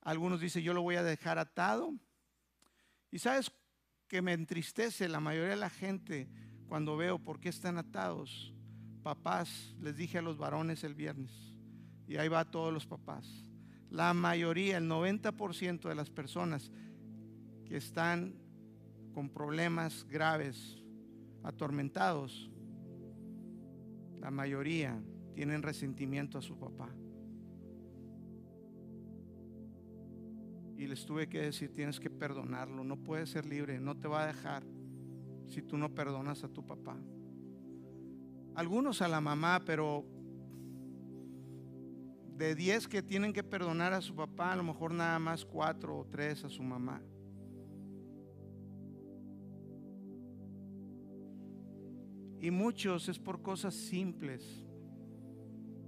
[0.02, 1.94] Algunos dicen, yo lo voy a dejar atado.
[3.12, 3.52] Y sabes
[4.08, 6.30] que me entristece la mayoría de la gente
[6.68, 8.54] cuando veo por qué están atados
[9.04, 11.32] papás, les dije a los varones el viernes,
[12.08, 13.28] y ahí va todos los papás.
[13.90, 16.72] La mayoría, el 90% de las personas
[17.66, 18.34] que están
[19.14, 20.84] con problemas graves,
[21.44, 22.50] atormentados,
[24.20, 25.00] la mayoría
[25.34, 26.90] tienen resentimiento a su papá.
[30.78, 34.24] Y les tuve que decir, tienes que perdonarlo, no puedes ser libre, no te va
[34.24, 34.64] a dejar
[35.48, 36.98] si tú no perdonas a tu papá.
[38.56, 40.06] Algunos a la mamá, pero
[42.36, 45.98] de 10 que tienen que perdonar a su papá, a lo mejor nada más cuatro
[45.98, 47.02] o tres a su mamá.
[52.40, 54.44] Y muchos es por cosas simples.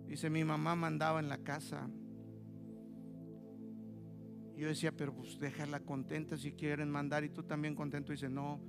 [0.07, 1.87] Dice, mi mamá mandaba en la casa.
[4.55, 8.11] Yo decía, pero pues déjala contenta si quieren mandar y tú también contento.
[8.13, 8.61] Dice, no,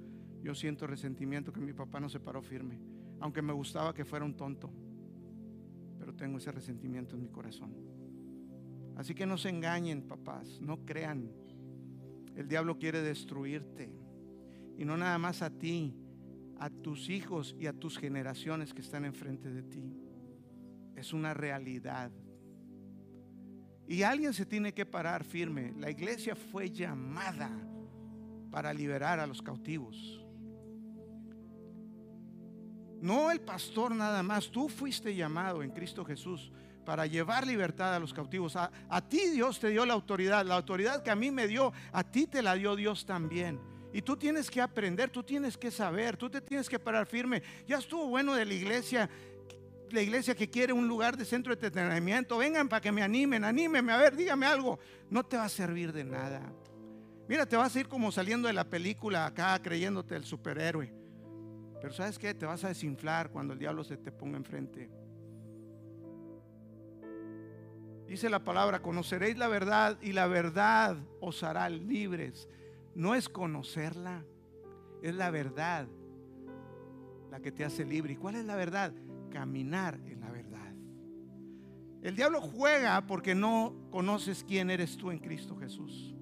[0.43, 4.25] yo siento resentimiento que mi papá no se paró firme aunque me gustaba que fuera
[4.25, 4.71] un tonto,
[5.99, 7.75] pero tengo ese resentimiento en mi corazón.
[8.97, 11.31] Así que no se engañen, papás, no crean.
[12.35, 13.91] El diablo quiere destruirte.
[14.79, 15.95] Y no nada más a ti,
[16.59, 19.97] a tus hijos y a tus generaciones que están enfrente de ti.
[20.95, 22.11] Es una realidad.
[23.87, 25.73] Y alguien se tiene que parar firme.
[25.79, 27.51] La iglesia fue llamada
[28.51, 30.26] para liberar a los cautivos.
[33.07, 36.51] No el pastor nada más, tú fuiste llamado en Cristo Jesús
[36.85, 38.57] para llevar libertad a los cautivos.
[38.57, 41.73] A, a, ti Dios te dio la autoridad, la autoridad que a mí me dio,
[41.93, 43.61] a ti te la dio Dios también.
[43.93, 47.45] Y tú tienes que aprender, tú tienes que saber, tú te tienes que parar firme.
[47.69, 49.09] Ya estuvo bueno de la iglesia,
[49.89, 52.39] la iglesia que quiere un lugar de centro de entretenimiento.
[52.39, 54.81] Vengan para que me animen, anímenme, a ver, dígame algo.
[55.11, 56.43] No te va a servir de nada.
[57.29, 60.96] Mira, te vas a ir como saliendo de la película acá creyéndote el superhéroe.
[61.81, 62.35] Pero ¿sabes qué?
[62.35, 64.91] Te vas a desinflar cuando el diablo se te ponga enfrente.
[68.07, 72.49] Dice la palabra, conoceréis la verdad y la verdad os hará libres.
[72.95, 74.25] No es conocerla,
[75.03, 75.89] es la verdad
[77.31, 78.15] la que te hace libre.
[78.15, 78.93] ¿Y cuál es la verdad?
[79.31, 80.73] Caminar en la verdad.
[82.03, 86.16] El diablo juega porque no conoces quién eres tú en Cristo Jesús.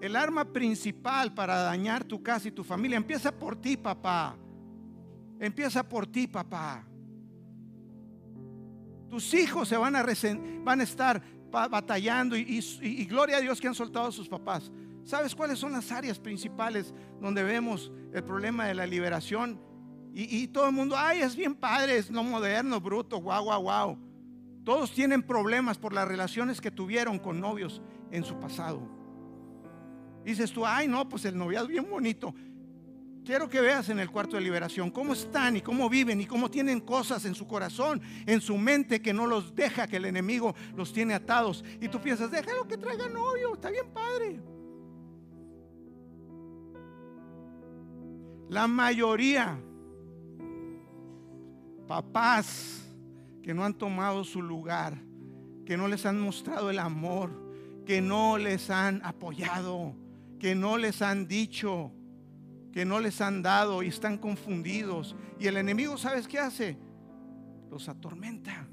[0.00, 4.36] El arma principal para dañar tu casa y tu familia empieza por ti, papá.
[5.38, 6.86] Empieza por ti, papá.
[9.08, 10.04] Tus hijos se van a,
[10.64, 14.70] van a estar batallando y, gloria a Dios que han soltado a sus papás.
[15.04, 19.60] ¿Sabes cuáles son las áreas principales donde vemos el problema de la liberación?
[20.12, 23.98] Y, todo el mundo, ay, es bien padre, es lo moderno, bruto, guau, guau, guau.
[24.64, 28.95] Todos tienen problemas por las relaciones que tuvieron con novios en su pasado.
[30.26, 32.34] Dices tú, ay, no, pues el noviazgo bien bonito.
[33.24, 36.50] Quiero que veas en el cuarto de liberación cómo están y cómo viven y cómo
[36.50, 40.56] tienen cosas en su corazón, en su mente que no los deja, que el enemigo
[40.74, 41.64] los tiene atados.
[41.80, 44.40] Y tú piensas, déjalo que traiga novio, está bien padre.
[48.48, 49.60] La mayoría,
[51.86, 52.84] papás
[53.44, 54.98] que no han tomado su lugar,
[55.64, 57.30] que no les han mostrado el amor,
[57.86, 59.94] que no les han apoyado,
[60.38, 61.92] que no les han dicho
[62.76, 65.16] que no les han dado y están confundidos.
[65.40, 66.76] Y el enemigo, ¿sabes qué hace?
[67.70, 68.68] Los atormenta.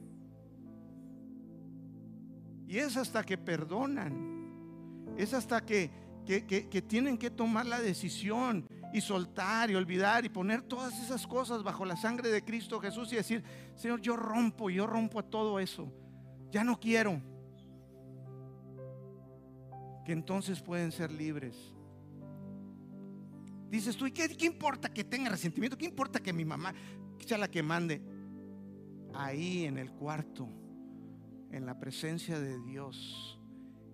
[2.68, 5.16] Y es hasta que perdonan.
[5.18, 5.90] Es hasta que,
[6.26, 11.64] que, tienen que tomar la decisión y soltar y olvidar y poner todas esas cosas
[11.64, 13.42] bajo la sangre de Cristo Jesús y decir,
[13.78, 15.90] Señor, yo rompo, yo rompo a todo eso.
[16.52, 17.22] Ya no quiero.
[20.06, 21.74] Que entonces pueden ser libres.
[23.70, 25.78] Dices tú, ¿y qué, importa que tenga resentimiento?
[25.78, 26.74] ¿Qué importa que mi mamá
[27.26, 28.02] sea la que mande?
[29.16, 30.48] Ahí en el cuarto,
[31.52, 33.40] en la presencia de Dios,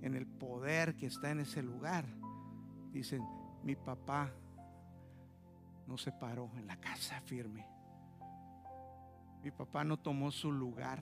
[0.01, 2.05] en el poder que está en ese lugar,
[2.91, 3.21] dicen,
[3.63, 4.33] mi papá
[5.87, 7.65] no se paró en la casa firme.
[9.41, 11.01] Mi papá no tomó su lugar.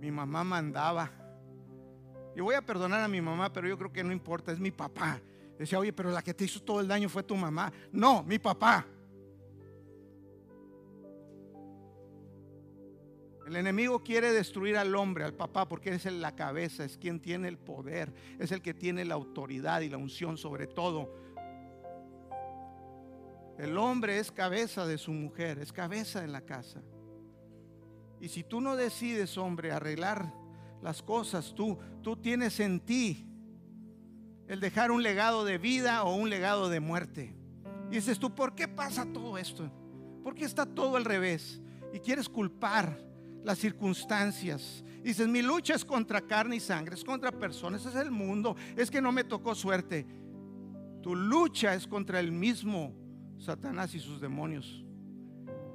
[0.00, 1.10] Mi mamá mandaba.
[2.36, 4.70] Y voy a perdonar a mi mamá, pero yo creo que no importa, es mi
[4.70, 5.20] papá.
[5.58, 7.72] Decía, oye, pero la que te hizo todo el daño fue tu mamá.
[7.90, 8.86] No, mi papá.
[13.48, 17.48] El enemigo quiere destruir al hombre, al papá, porque es la cabeza, es quien tiene
[17.48, 21.10] el poder, es el que tiene la autoridad y la unción sobre todo.
[23.58, 26.82] El hombre es cabeza de su mujer, es cabeza en la casa.
[28.20, 30.32] Y si tú no decides, hombre, arreglar
[30.82, 31.54] las cosas.
[31.54, 33.26] Tú, tú tienes en ti
[34.46, 37.34] el dejar un legado de vida o un legado de muerte.
[37.90, 39.70] Y dices tú, ¿por qué pasa todo esto?
[40.22, 41.60] ¿Por qué está todo al revés?
[41.92, 42.98] Y quieres culpar
[43.44, 44.84] las circunstancias.
[45.02, 48.90] Dices, mi lucha es contra carne y sangre, es contra personas, es el mundo, es
[48.90, 50.06] que no me tocó suerte.
[51.02, 52.92] Tu lucha es contra el mismo
[53.38, 54.84] Satanás y sus demonios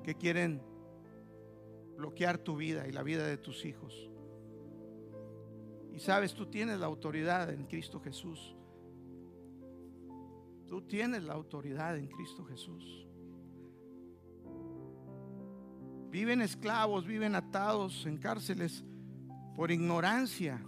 [0.04, 0.62] que quieren
[1.98, 4.10] bloquear tu vida y la vida de tus hijos.
[5.94, 8.56] Y sabes, tú tienes la autoridad en Cristo Jesús.
[10.68, 13.08] Tú tienes la autoridad en Cristo Jesús.
[16.10, 18.84] Viven esclavos, viven atados en cárceles
[19.56, 20.64] por ignorancia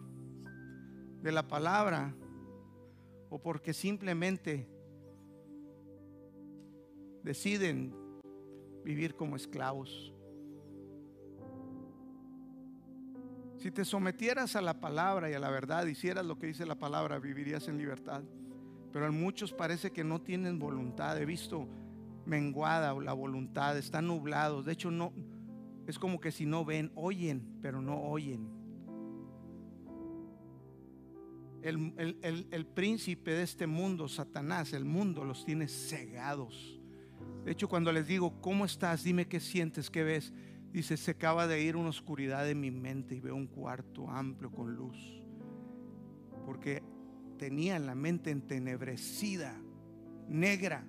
[1.22, 2.16] de la palabra
[3.30, 4.70] o porque simplemente
[7.24, 7.96] deciden
[8.84, 10.15] vivir como esclavos.
[13.66, 16.78] Si te sometieras a la palabra y a la verdad, hicieras lo que dice la
[16.78, 18.22] palabra, vivirías en libertad.
[18.94, 21.20] Pero a muchos parece que no tienen voluntad.
[21.20, 21.68] He visto
[22.28, 24.66] menguada la voluntad, están nublados.
[24.66, 25.14] De hecho, no
[25.88, 28.48] es como que si no ven, oyen, pero no oyen.
[31.64, 32.20] El,
[32.52, 36.80] el, príncipe de este mundo, Satanás, el mundo los tiene cegados.
[37.44, 39.04] De hecho, cuando les digo, ¿cómo estás?
[39.04, 40.32] Dime qué sientes, qué ves.
[40.76, 44.52] Dice, se acaba de ir una oscuridad de mi mente y veo un cuarto amplio
[44.52, 44.98] con luz.
[46.46, 46.84] Porque
[47.38, 49.58] tenía la mente entenebrecida,
[50.28, 50.86] negra.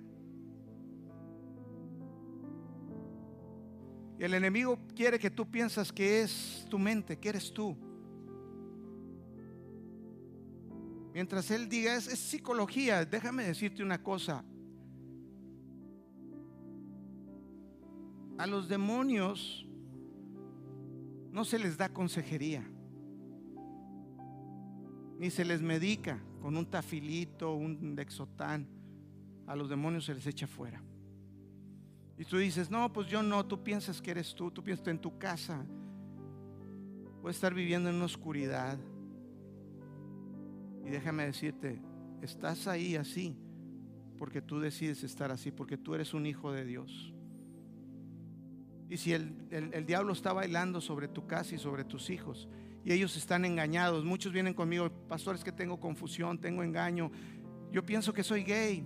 [4.19, 7.73] Y el enemigo quiere que tú piensas que es tu mente, que eres tú.
[11.13, 14.43] Mientras él diga, es, es psicología, déjame decirte una cosa.
[18.37, 19.63] A los demonios
[21.37, 22.67] no se les da consejería,
[25.19, 28.67] ni se les medica con un tafilito, un lexotán.
[29.45, 30.81] A los demonios se les echa fuera.
[32.17, 34.97] Y tú dices, no, pues yo no, tú piensas que eres tú, tú piensas en
[34.99, 35.63] tu casa.
[37.21, 38.79] Puedes estar viviendo en una oscuridad.
[40.83, 41.79] Y déjame decirte,
[42.19, 43.37] estás ahí así
[44.17, 47.13] porque tú decides estar así, porque tú eres un hijo de Dios.
[48.89, 52.47] Y si el, el, diablo está bailando sobre tu casa y sobre tus hijos,
[52.85, 57.11] y ellos están engañados, muchos vienen conmigo, pastores que tengo confusión, tengo engaño,
[57.71, 58.85] yo pienso que soy gay.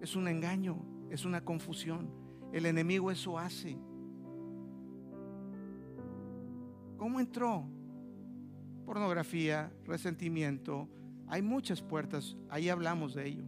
[0.00, 0.78] Es un engaño,
[1.10, 2.08] es una confusión.
[2.52, 3.76] El enemigo eso hace.
[6.96, 7.68] ¿Cómo entró?
[8.84, 10.88] Pornografía, resentimiento.
[11.26, 13.44] Hay muchas puertas, ahí hablamos de ello.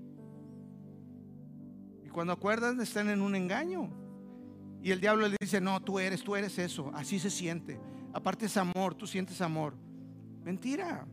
[2.05, 4.08] Y cuando acuerdan están en un engaño.
[4.83, 6.91] Y el diablo le dice, no, tú eres, tú eres eso.
[6.95, 7.81] Así se siente.
[8.13, 9.75] Aparte es amor, tú sientes amor.
[10.45, 11.07] Mentira.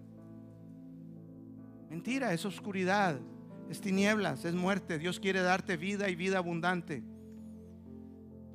[1.90, 3.20] Mentira, es oscuridad,
[3.70, 4.98] es tinieblas, es muerte.
[4.98, 7.04] Dios quiere darte vida y vida abundante.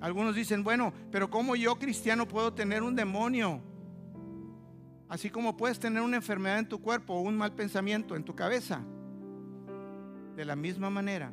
[0.01, 3.61] Algunos dicen, bueno, pero ¿cómo yo cristiano puedo tener un demonio?
[5.09, 8.35] Así como puedes tener una enfermedad en tu cuerpo o un mal pensamiento en tu
[8.35, 8.83] cabeza.
[10.37, 11.33] De la misma manera,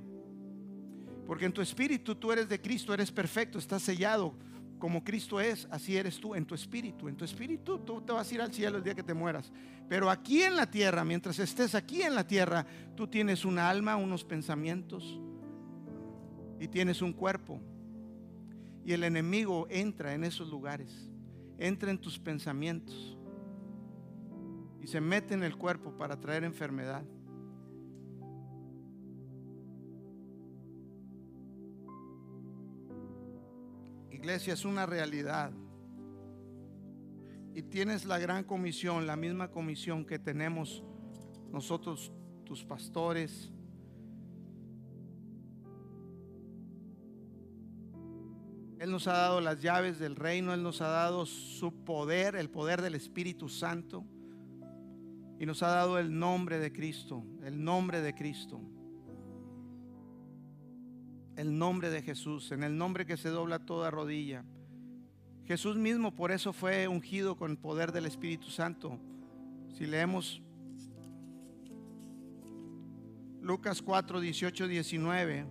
[1.28, 4.34] porque en tu espíritu tú eres de Cristo, eres perfecto, estás sellado.
[4.80, 7.10] Como Cristo es, así eres tú en tu espíritu.
[7.10, 9.52] En tu espíritu tú te vas a ir al cielo el día que te mueras.
[9.90, 12.66] Pero aquí en la tierra, mientras estés aquí en la tierra,
[12.96, 15.20] tú tienes un alma, unos pensamientos
[16.62, 17.60] y tienes un cuerpo.
[18.86, 21.10] Y el enemigo entra en esos lugares,
[21.58, 23.18] entra en tus pensamientos
[24.82, 27.04] y se mete en el cuerpo para traer enfermedad.
[34.18, 35.52] Iglesia, es una realidad.
[37.54, 40.84] Y tienes la gran comisión, la misma comisión que tenemos
[41.52, 42.12] nosotros,
[42.44, 43.52] tus pastores.
[48.80, 52.50] Él nos ha dado las llaves del reino, Él nos ha dado su poder, el
[52.50, 54.04] poder del Espíritu Santo.
[55.40, 58.62] Y nos ha dado el nombre de Cristo, el nombre de Cristo
[61.38, 64.44] el nombre de Jesús, en el nombre que se dobla toda rodilla.
[65.46, 69.00] Jesús mismo por eso fue ungido con el poder del Espíritu Santo.
[69.74, 70.42] Si leemos
[73.40, 75.46] Lucas 4, 18, 19.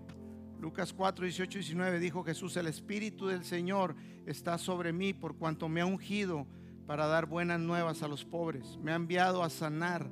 [0.61, 3.95] Lucas 4, 18, 19 dijo Jesús, el Espíritu del Señor
[4.26, 6.47] está sobre mí por cuanto me ha ungido
[6.87, 8.76] para dar buenas nuevas a los pobres.
[8.82, 10.11] Me ha enviado a sanar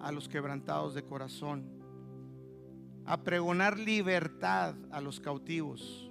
[0.00, 1.79] a los quebrantados de corazón
[3.10, 6.08] a pregonar libertad a los cautivos,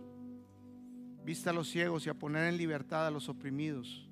[1.24, 4.10] vista a los ciegos y a poner en libertad a los oprimidos,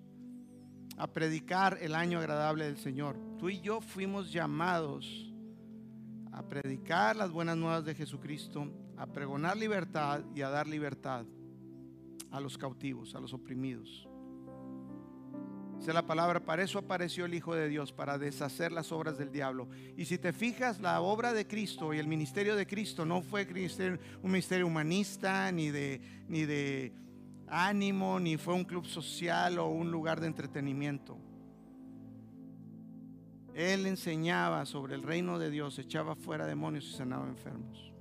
[0.96, 3.20] a predicar el año agradable del Señor.
[3.40, 5.30] Tú y yo fuimos llamados
[6.32, 11.26] a predicar las buenas nuevas de Jesucristo, a pregonar libertad y a dar libertad
[12.32, 14.08] a los cautivos, a los oprimidos.
[15.78, 19.32] Dice la palabra, para eso apareció el Hijo de Dios, para deshacer las obras del
[19.32, 19.68] diablo.
[19.96, 23.48] Y si te fijas, la obra de Cristo y el ministerio de Cristo no fue
[24.24, 26.94] un ministerio humanista, ni de, ni de
[27.48, 31.18] ánimo, ni fue un club social o un lugar de entretenimiento.
[33.54, 37.92] Él enseñaba sobre el reino de Dios, echaba fuera demonios y sanaba enfermos.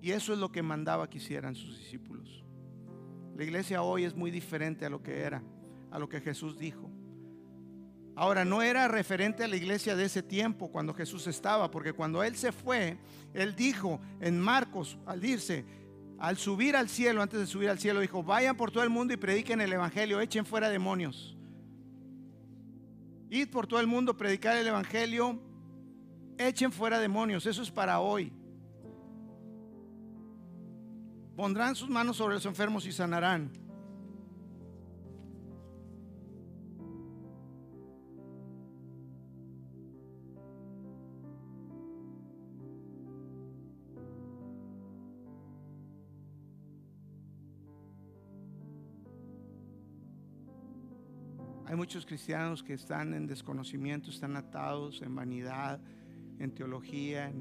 [0.00, 2.44] Y eso es lo que mandaba que hicieran sus discípulos.
[3.36, 5.42] La iglesia hoy es muy diferente a lo que era
[5.92, 6.90] a lo que Jesús dijo.
[8.14, 12.22] Ahora, no era referente a la iglesia de ese tiempo cuando Jesús estaba, porque cuando
[12.22, 12.98] Él se fue,
[13.32, 15.64] Él dijo en Marcos, al irse,
[16.18, 19.14] al subir al cielo, antes de subir al cielo, dijo, vayan por todo el mundo
[19.14, 21.36] y prediquen el Evangelio, echen fuera demonios.
[23.30, 25.40] Id por todo el mundo, predicar el Evangelio,
[26.36, 28.30] echen fuera demonios, eso es para hoy.
[31.34, 33.50] Pondrán sus manos sobre los enfermos y sanarán.
[51.72, 55.80] Hay muchos cristianos que están en desconocimiento, están atados en vanidad,
[56.38, 57.32] en teología,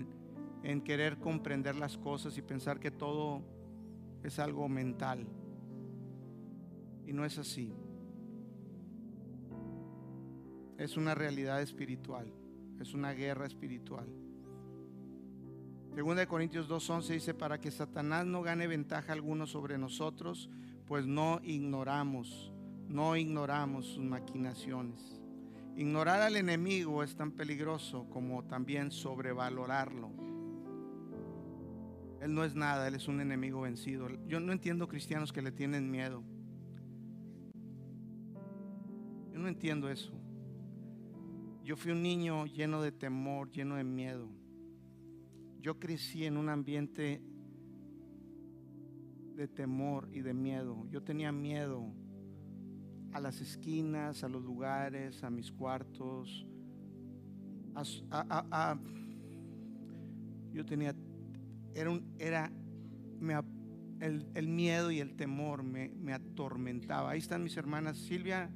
[0.63, 3.41] en, querer comprender las cosas y pensar que todo
[4.23, 5.27] es algo mental.
[7.05, 7.73] Y no es así.
[10.77, 12.31] Es una realidad espiritual,
[12.79, 14.07] es una guerra espiritual.
[15.93, 20.49] Segunda de Corintios 2:11 dice, para que Satanás no gane ventaja alguno sobre nosotros,
[20.85, 22.50] pues no ignoramos,
[22.91, 25.21] no ignoramos sus maquinaciones.
[25.77, 30.11] Ignorar al enemigo es tan peligroso como también sobrevalorarlo.
[32.19, 34.07] Él no es nada, Él es un enemigo vencido.
[34.27, 36.21] Yo no entiendo cristianos que le tienen miedo.
[39.31, 40.11] Yo no entiendo eso.
[41.63, 44.27] Yo fui un niño lleno de temor, lleno de miedo.
[45.61, 47.21] Yo crecí en un ambiente
[49.35, 50.85] de temor y de miedo.
[50.89, 51.93] Yo tenía miedo
[53.13, 56.45] a las esquinas, a los lugares, a mis cuartos.
[60.53, 60.95] yo tenía,
[61.73, 62.51] era, un, era
[63.99, 67.11] el, miedo y el temor me, me atormentaba.
[67.11, 68.49] Ahí están mis hermanas Silvia,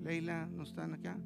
[0.00, 1.18] Leila, ¿no están acá?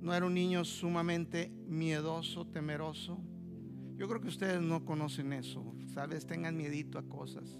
[0.00, 3.18] No era un niño sumamente miedoso, temeroso.
[3.96, 5.74] Yo creo que ustedes no conocen eso.
[5.94, 7.58] Tal vez tengan miedito a cosas.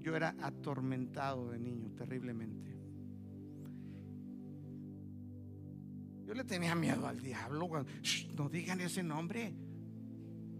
[0.00, 2.78] Yo era atormentado de niño terriblemente.
[6.26, 7.68] Yo le tenía miedo al diablo.
[8.36, 9.54] no digan ese nombre.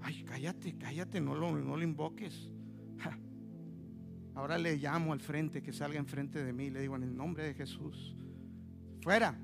[0.01, 2.51] Ay, cállate, cállate, no lo, no lo invoques.
[4.35, 6.71] Ahora le llamo al frente, que salga enfrente de mí.
[6.71, 8.17] Le digo en el nombre de Jesús.
[9.03, 9.37] Fuera.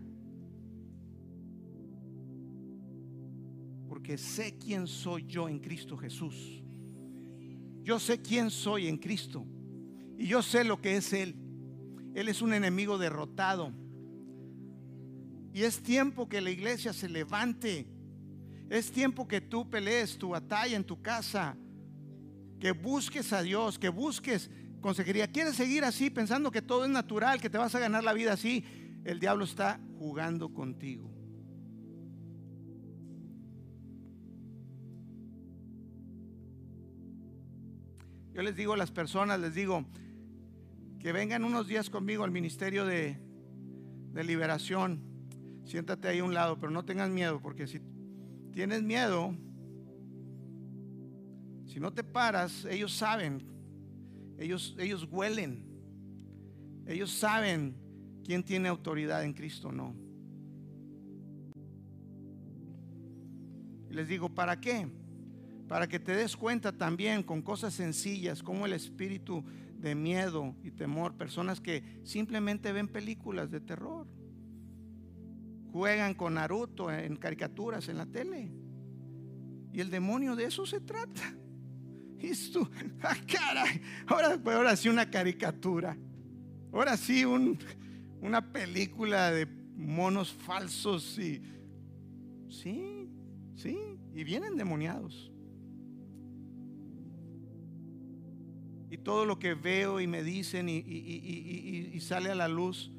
[3.89, 6.63] Porque sé quién soy yo en Cristo Jesús.
[7.83, 9.45] Yo sé quién soy en Cristo.
[10.17, 11.37] Y yo sé lo que es Él.
[12.15, 13.73] Él es un enemigo derrotado.
[15.53, 17.87] Y es tiempo que la iglesia se levante.
[18.71, 21.57] Es tiempo que tú pelees tu batalla en tu casa.
[22.59, 24.51] Que busques a Dios, que busques
[24.81, 25.31] consejería.
[25.31, 28.33] ¿Quieres seguir así pensando que todo es natural, que te vas a ganar la vida
[28.33, 28.65] así?
[29.05, 31.11] El diablo está jugando contigo.
[38.35, 39.87] Yo les digo a las personas, les digo,
[41.05, 43.19] que vengan unos días conmigo al ministerio de,
[44.15, 45.03] liberación.
[45.67, 47.79] Siéntate ahí a un lado, pero no tengas miedo, porque si
[48.53, 49.37] tienes miedo,
[51.67, 53.45] si no te paras, ellos saben,
[54.39, 55.67] ellos, ellos huelen,
[56.87, 57.77] ellos saben
[58.25, 59.95] quién tiene autoridad en Cristo no.
[63.91, 64.89] Les digo, ¿para qué?
[65.69, 69.45] Para que te des cuenta también con cosas sencillas, como el Espíritu
[69.85, 74.09] de miedo y temor, personas que simplemente ven películas de terror,
[75.73, 78.51] juegan con Naruto en caricaturas en la tele.
[79.73, 81.23] Y el demonio de eso se trata.
[82.17, 82.67] Y tú,
[83.03, 83.15] ah,
[84.07, 85.95] ahora, pues, ahora sí una caricatura.
[86.73, 87.59] Ahora sí un,
[88.23, 89.45] una película de
[89.77, 91.43] monos falsos y
[92.49, 93.11] sí,
[93.55, 93.79] sí,
[94.15, 95.34] y vienen demoniados.
[98.95, 102.93] Y todo lo que veo y me dicen y, sale a la luz,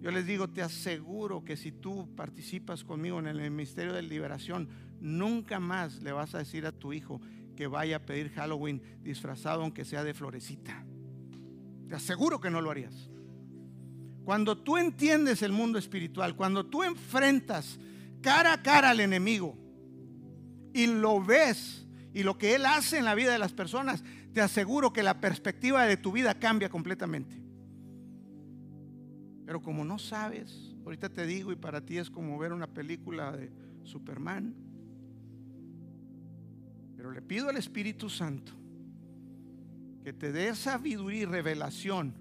[0.00, 4.68] yo les digo, te aseguro que si tú participas conmigo en el Ministerio de Liberación,
[5.00, 7.20] nunca más le vas a decir a tu hijo
[7.56, 10.86] que vaya a pedir Halloween disfrazado aunque sea de florecita.
[11.88, 13.10] Te aseguro que no lo harías.
[14.24, 17.80] Cuando tú entiendes el mundo espiritual, cuando tú enfrentas
[18.20, 19.58] cara a cara al enemigo
[20.72, 24.04] y lo ves y lo que él hace en la vida de las personas,
[24.34, 27.40] te aseguro que la perspectiva de tu vida cambia completamente.
[29.46, 33.30] Pero como no sabes, ahorita te digo y para ti es como ver una película
[33.30, 33.52] de
[33.84, 34.56] Superman.
[36.96, 38.52] Pero le pido al Espíritu Santo
[40.02, 42.12] que te dé sabiduría y revelación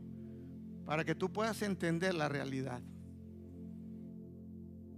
[0.86, 2.82] para que tú puedas entender la realidad.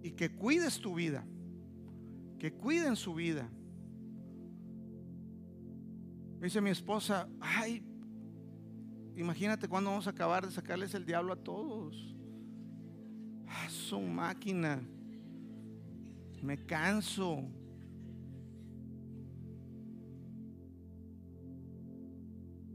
[0.03, 1.25] Y que cuides tu vida,
[2.39, 3.49] que cuiden su vida
[6.41, 7.83] dice mi esposa, ay,
[9.15, 12.15] imagínate cuándo vamos a acabar de sacarles el diablo a todos.
[13.47, 14.81] Ah, son máquina.
[16.41, 17.43] Me canso.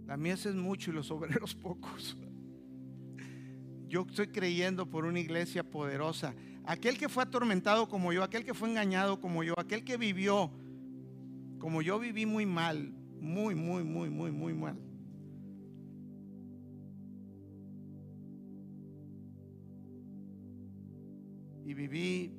[0.07, 2.17] La mies es mucho y los obreros pocos.
[3.89, 6.35] Yo estoy creyendo por una iglesia poderosa.
[6.65, 10.51] Aquel que fue atormentado como yo, aquel que fue engañado como yo, aquel que vivió
[11.61, 14.77] como yo viví muy mal, muy, muy, muy, muy, muy mal.
[21.65, 22.35] Y viví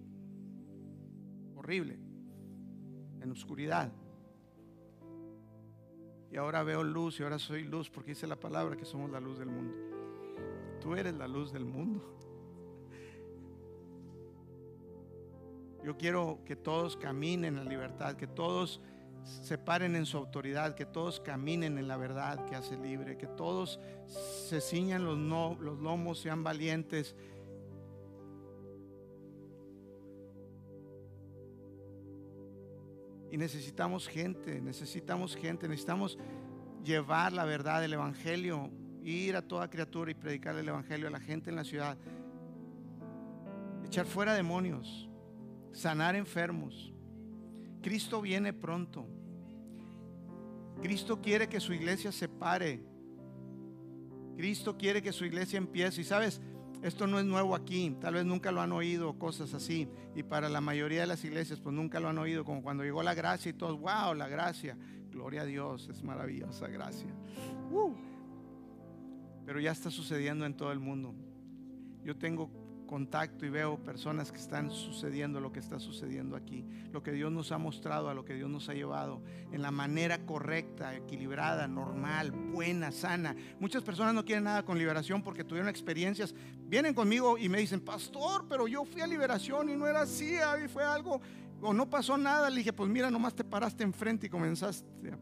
[1.55, 1.97] horrible,
[3.21, 3.93] en oscuridad.
[6.31, 9.19] Y ahora veo luz y ahora soy luz porque dice la palabra que somos la
[9.19, 9.75] luz del mundo.
[10.79, 12.01] Tú eres la luz del mundo.
[15.83, 18.81] Yo quiero que todos caminen en libertad, que todos
[19.23, 23.27] se paren en su autoridad, que todos caminen en la verdad que hace libre, que
[23.27, 25.17] todos se ciñan los,
[25.59, 27.15] lomos, sean valientes.
[33.31, 36.17] Y necesitamos gente, necesitamos gente, necesitamos
[36.83, 38.69] llevar la verdad del Evangelio,
[39.03, 41.97] ir a toda criatura y predicar el Evangelio a la gente en la ciudad,
[43.85, 45.09] echar fuera demonios,
[45.71, 46.91] sanar enfermos.
[47.81, 49.05] Cristo viene pronto.
[50.81, 52.83] Cristo quiere que su iglesia se pare.
[54.35, 56.01] Cristo quiere que su iglesia empiece.
[56.01, 56.41] Y sabes,
[56.81, 57.95] esto no es nuevo aquí.
[57.99, 59.87] Tal vez nunca lo han oído, cosas así.
[60.15, 62.43] Y para la mayoría de las iglesias, pues nunca lo han oído.
[62.43, 64.77] Como cuando llegó la gracia y todos, wow, la gracia.
[65.11, 67.09] Gloria a Dios, es maravillosa gracia.
[67.71, 67.93] Uh.
[69.45, 71.13] Pero ya está sucediendo en todo el mundo.
[72.03, 72.49] Yo tengo
[72.91, 77.31] contacto y veo personas que están sucediendo lo que está sucediendo aquí, lo que Dios
[77.31, 79.21] nos ha mostrado, a lo que Dios nos ha llevado,
[79.53, 83.33] en la manera correcta, equilibrada, normal, buena, sana.
[83.61, 86.35] Muchas personas no quieren nada con liberación porque tuvieron experiencias,
[86.67, 90.35] vienen conmigo y me dicen, pastor, pero yo fui a liberación y no era así,
[90.61, 91.21] y fue algo,
[91.61, 92.49] o no pasó nada.
[92.49, 95.13] Le dije, pues mira, nomás te paraste enfrente y comenzaste,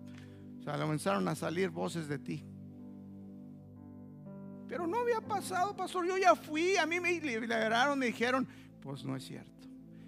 [0.60, 2.44] o sea, comenzaron a salir voces de ti.
[4.70, 6.06] Pero no había pasado, pastor.
[6.08, 8.48] Yo ya fui, a mí me liberaron, me dijeron,
[8.80, 9.68] pues no es cierto.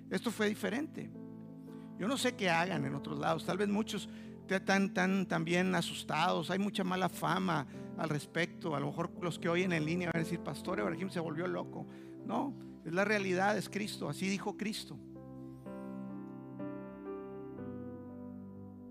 [0.10, 1.10] Esto fue diferente.
[1.98, 3.44] Yo no sé qué hagan en otros lados.
[3.44, 4.08] Tal vez muchos
[4.56, 6.52] están tan, también asustados.
[6.52, 7.66] Hay mucha mala fama
[7.98, 8.76] al respecto.
[8.76, 11.48] A lo mejor los que oyen en línea van a decir, pastor Ibrahim se volvió
[11.48, 11.88] loco.
[12.26, 12.54] No,
[12.86, 14.10] es la realidad, es Cristo.
[14.10, 14.98] Así dijo Cristo.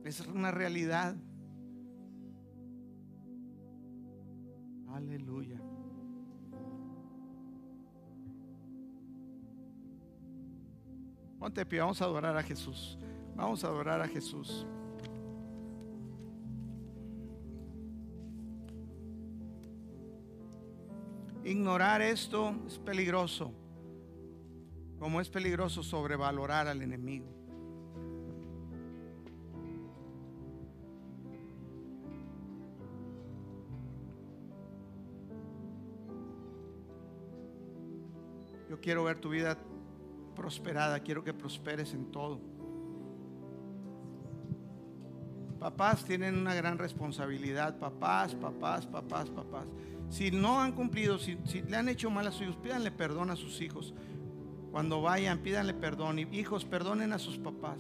[0.05, 1.17] Es una realidad.
[4.93, 5.61] Aleluya.
[11.39, 12.99] Ponte pie, vamos a adorar a Jesús.
[13.35, 14.67] Vamos a adorar a Jesús.
[21.45, 23.53] Ignorar esto es peligroso,
[24.99, 27.40] como es peligroso sobrevalorar al enemigo.
[38.81, 39.59] Quiero ver tu vida
[40.35, 42.41] prosperada, quiero que prosperes en todo.
[45.59, 49.67] Papás tienen una gran responsabilidad, papás, papás, papás, papás.
[50.09, 51.37] Si no han cumplido, si,
[51.69, 53.93] le han hecho mal a sus hijos, pídanle perdón a sus hijos.
[54.71, 56.19] Cuando vayan, pídanle perdón.
[56.19, 57.79] Y hijos, perdonen a sus papás.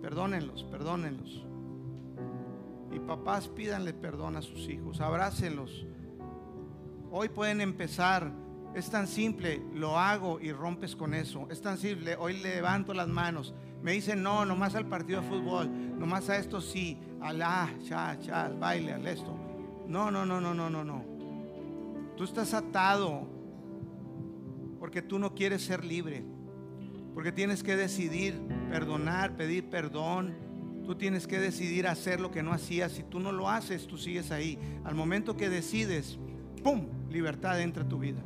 [0.00, 1.44] Perdónenlos, perdónenlos.
[2.92, 5.02] Y papás, pídanle perdón a sus hijos.
[5.02, 5.86] Abrácenlos.
[7.10, 8.32] Hoy pueden empezar
[8.74, 11.48] es tan simple, lo hago y rompes con eso.
[11.50, 13.54] Es tan simple, hoy levanto las manos.
[13.82, 18.18] Me dicen, no, nomás al partido de fútbol, nomás a esto sí, al ah, cha,
[18.20, 19.36] cha, baile, al esto.
[19.86, 21.04] No, no, no, no, no, no, no.
[22.16, 23.26] Tú estás atado
[24.78, 26.24] porque tú no quieres ser libre.
[27.14, 28.40] Porque tienes que decidir
[28.70, 30.36] perdonar, pedir perdón.
[30.84, 32.92] Tú tienes que decidir hacer lo que no hacías.
[32.92, 34.58] Si tú no lo haces, tú sigues ahí.
[34.84, 36.18] Al momento que decides,
[36.62, 36.86] ¡pum!
[37.10, 38.22] Libertad entra a tu vida.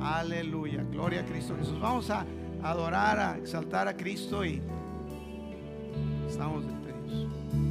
[0.00, 1.78] Aleluya, gloria a Cristo Jesús.
[1.80, 2.24] Vamos a
[2.62, 4.62] adorar, a exaltar a Cristo y
[6.28, 7.67] estamos despedidos.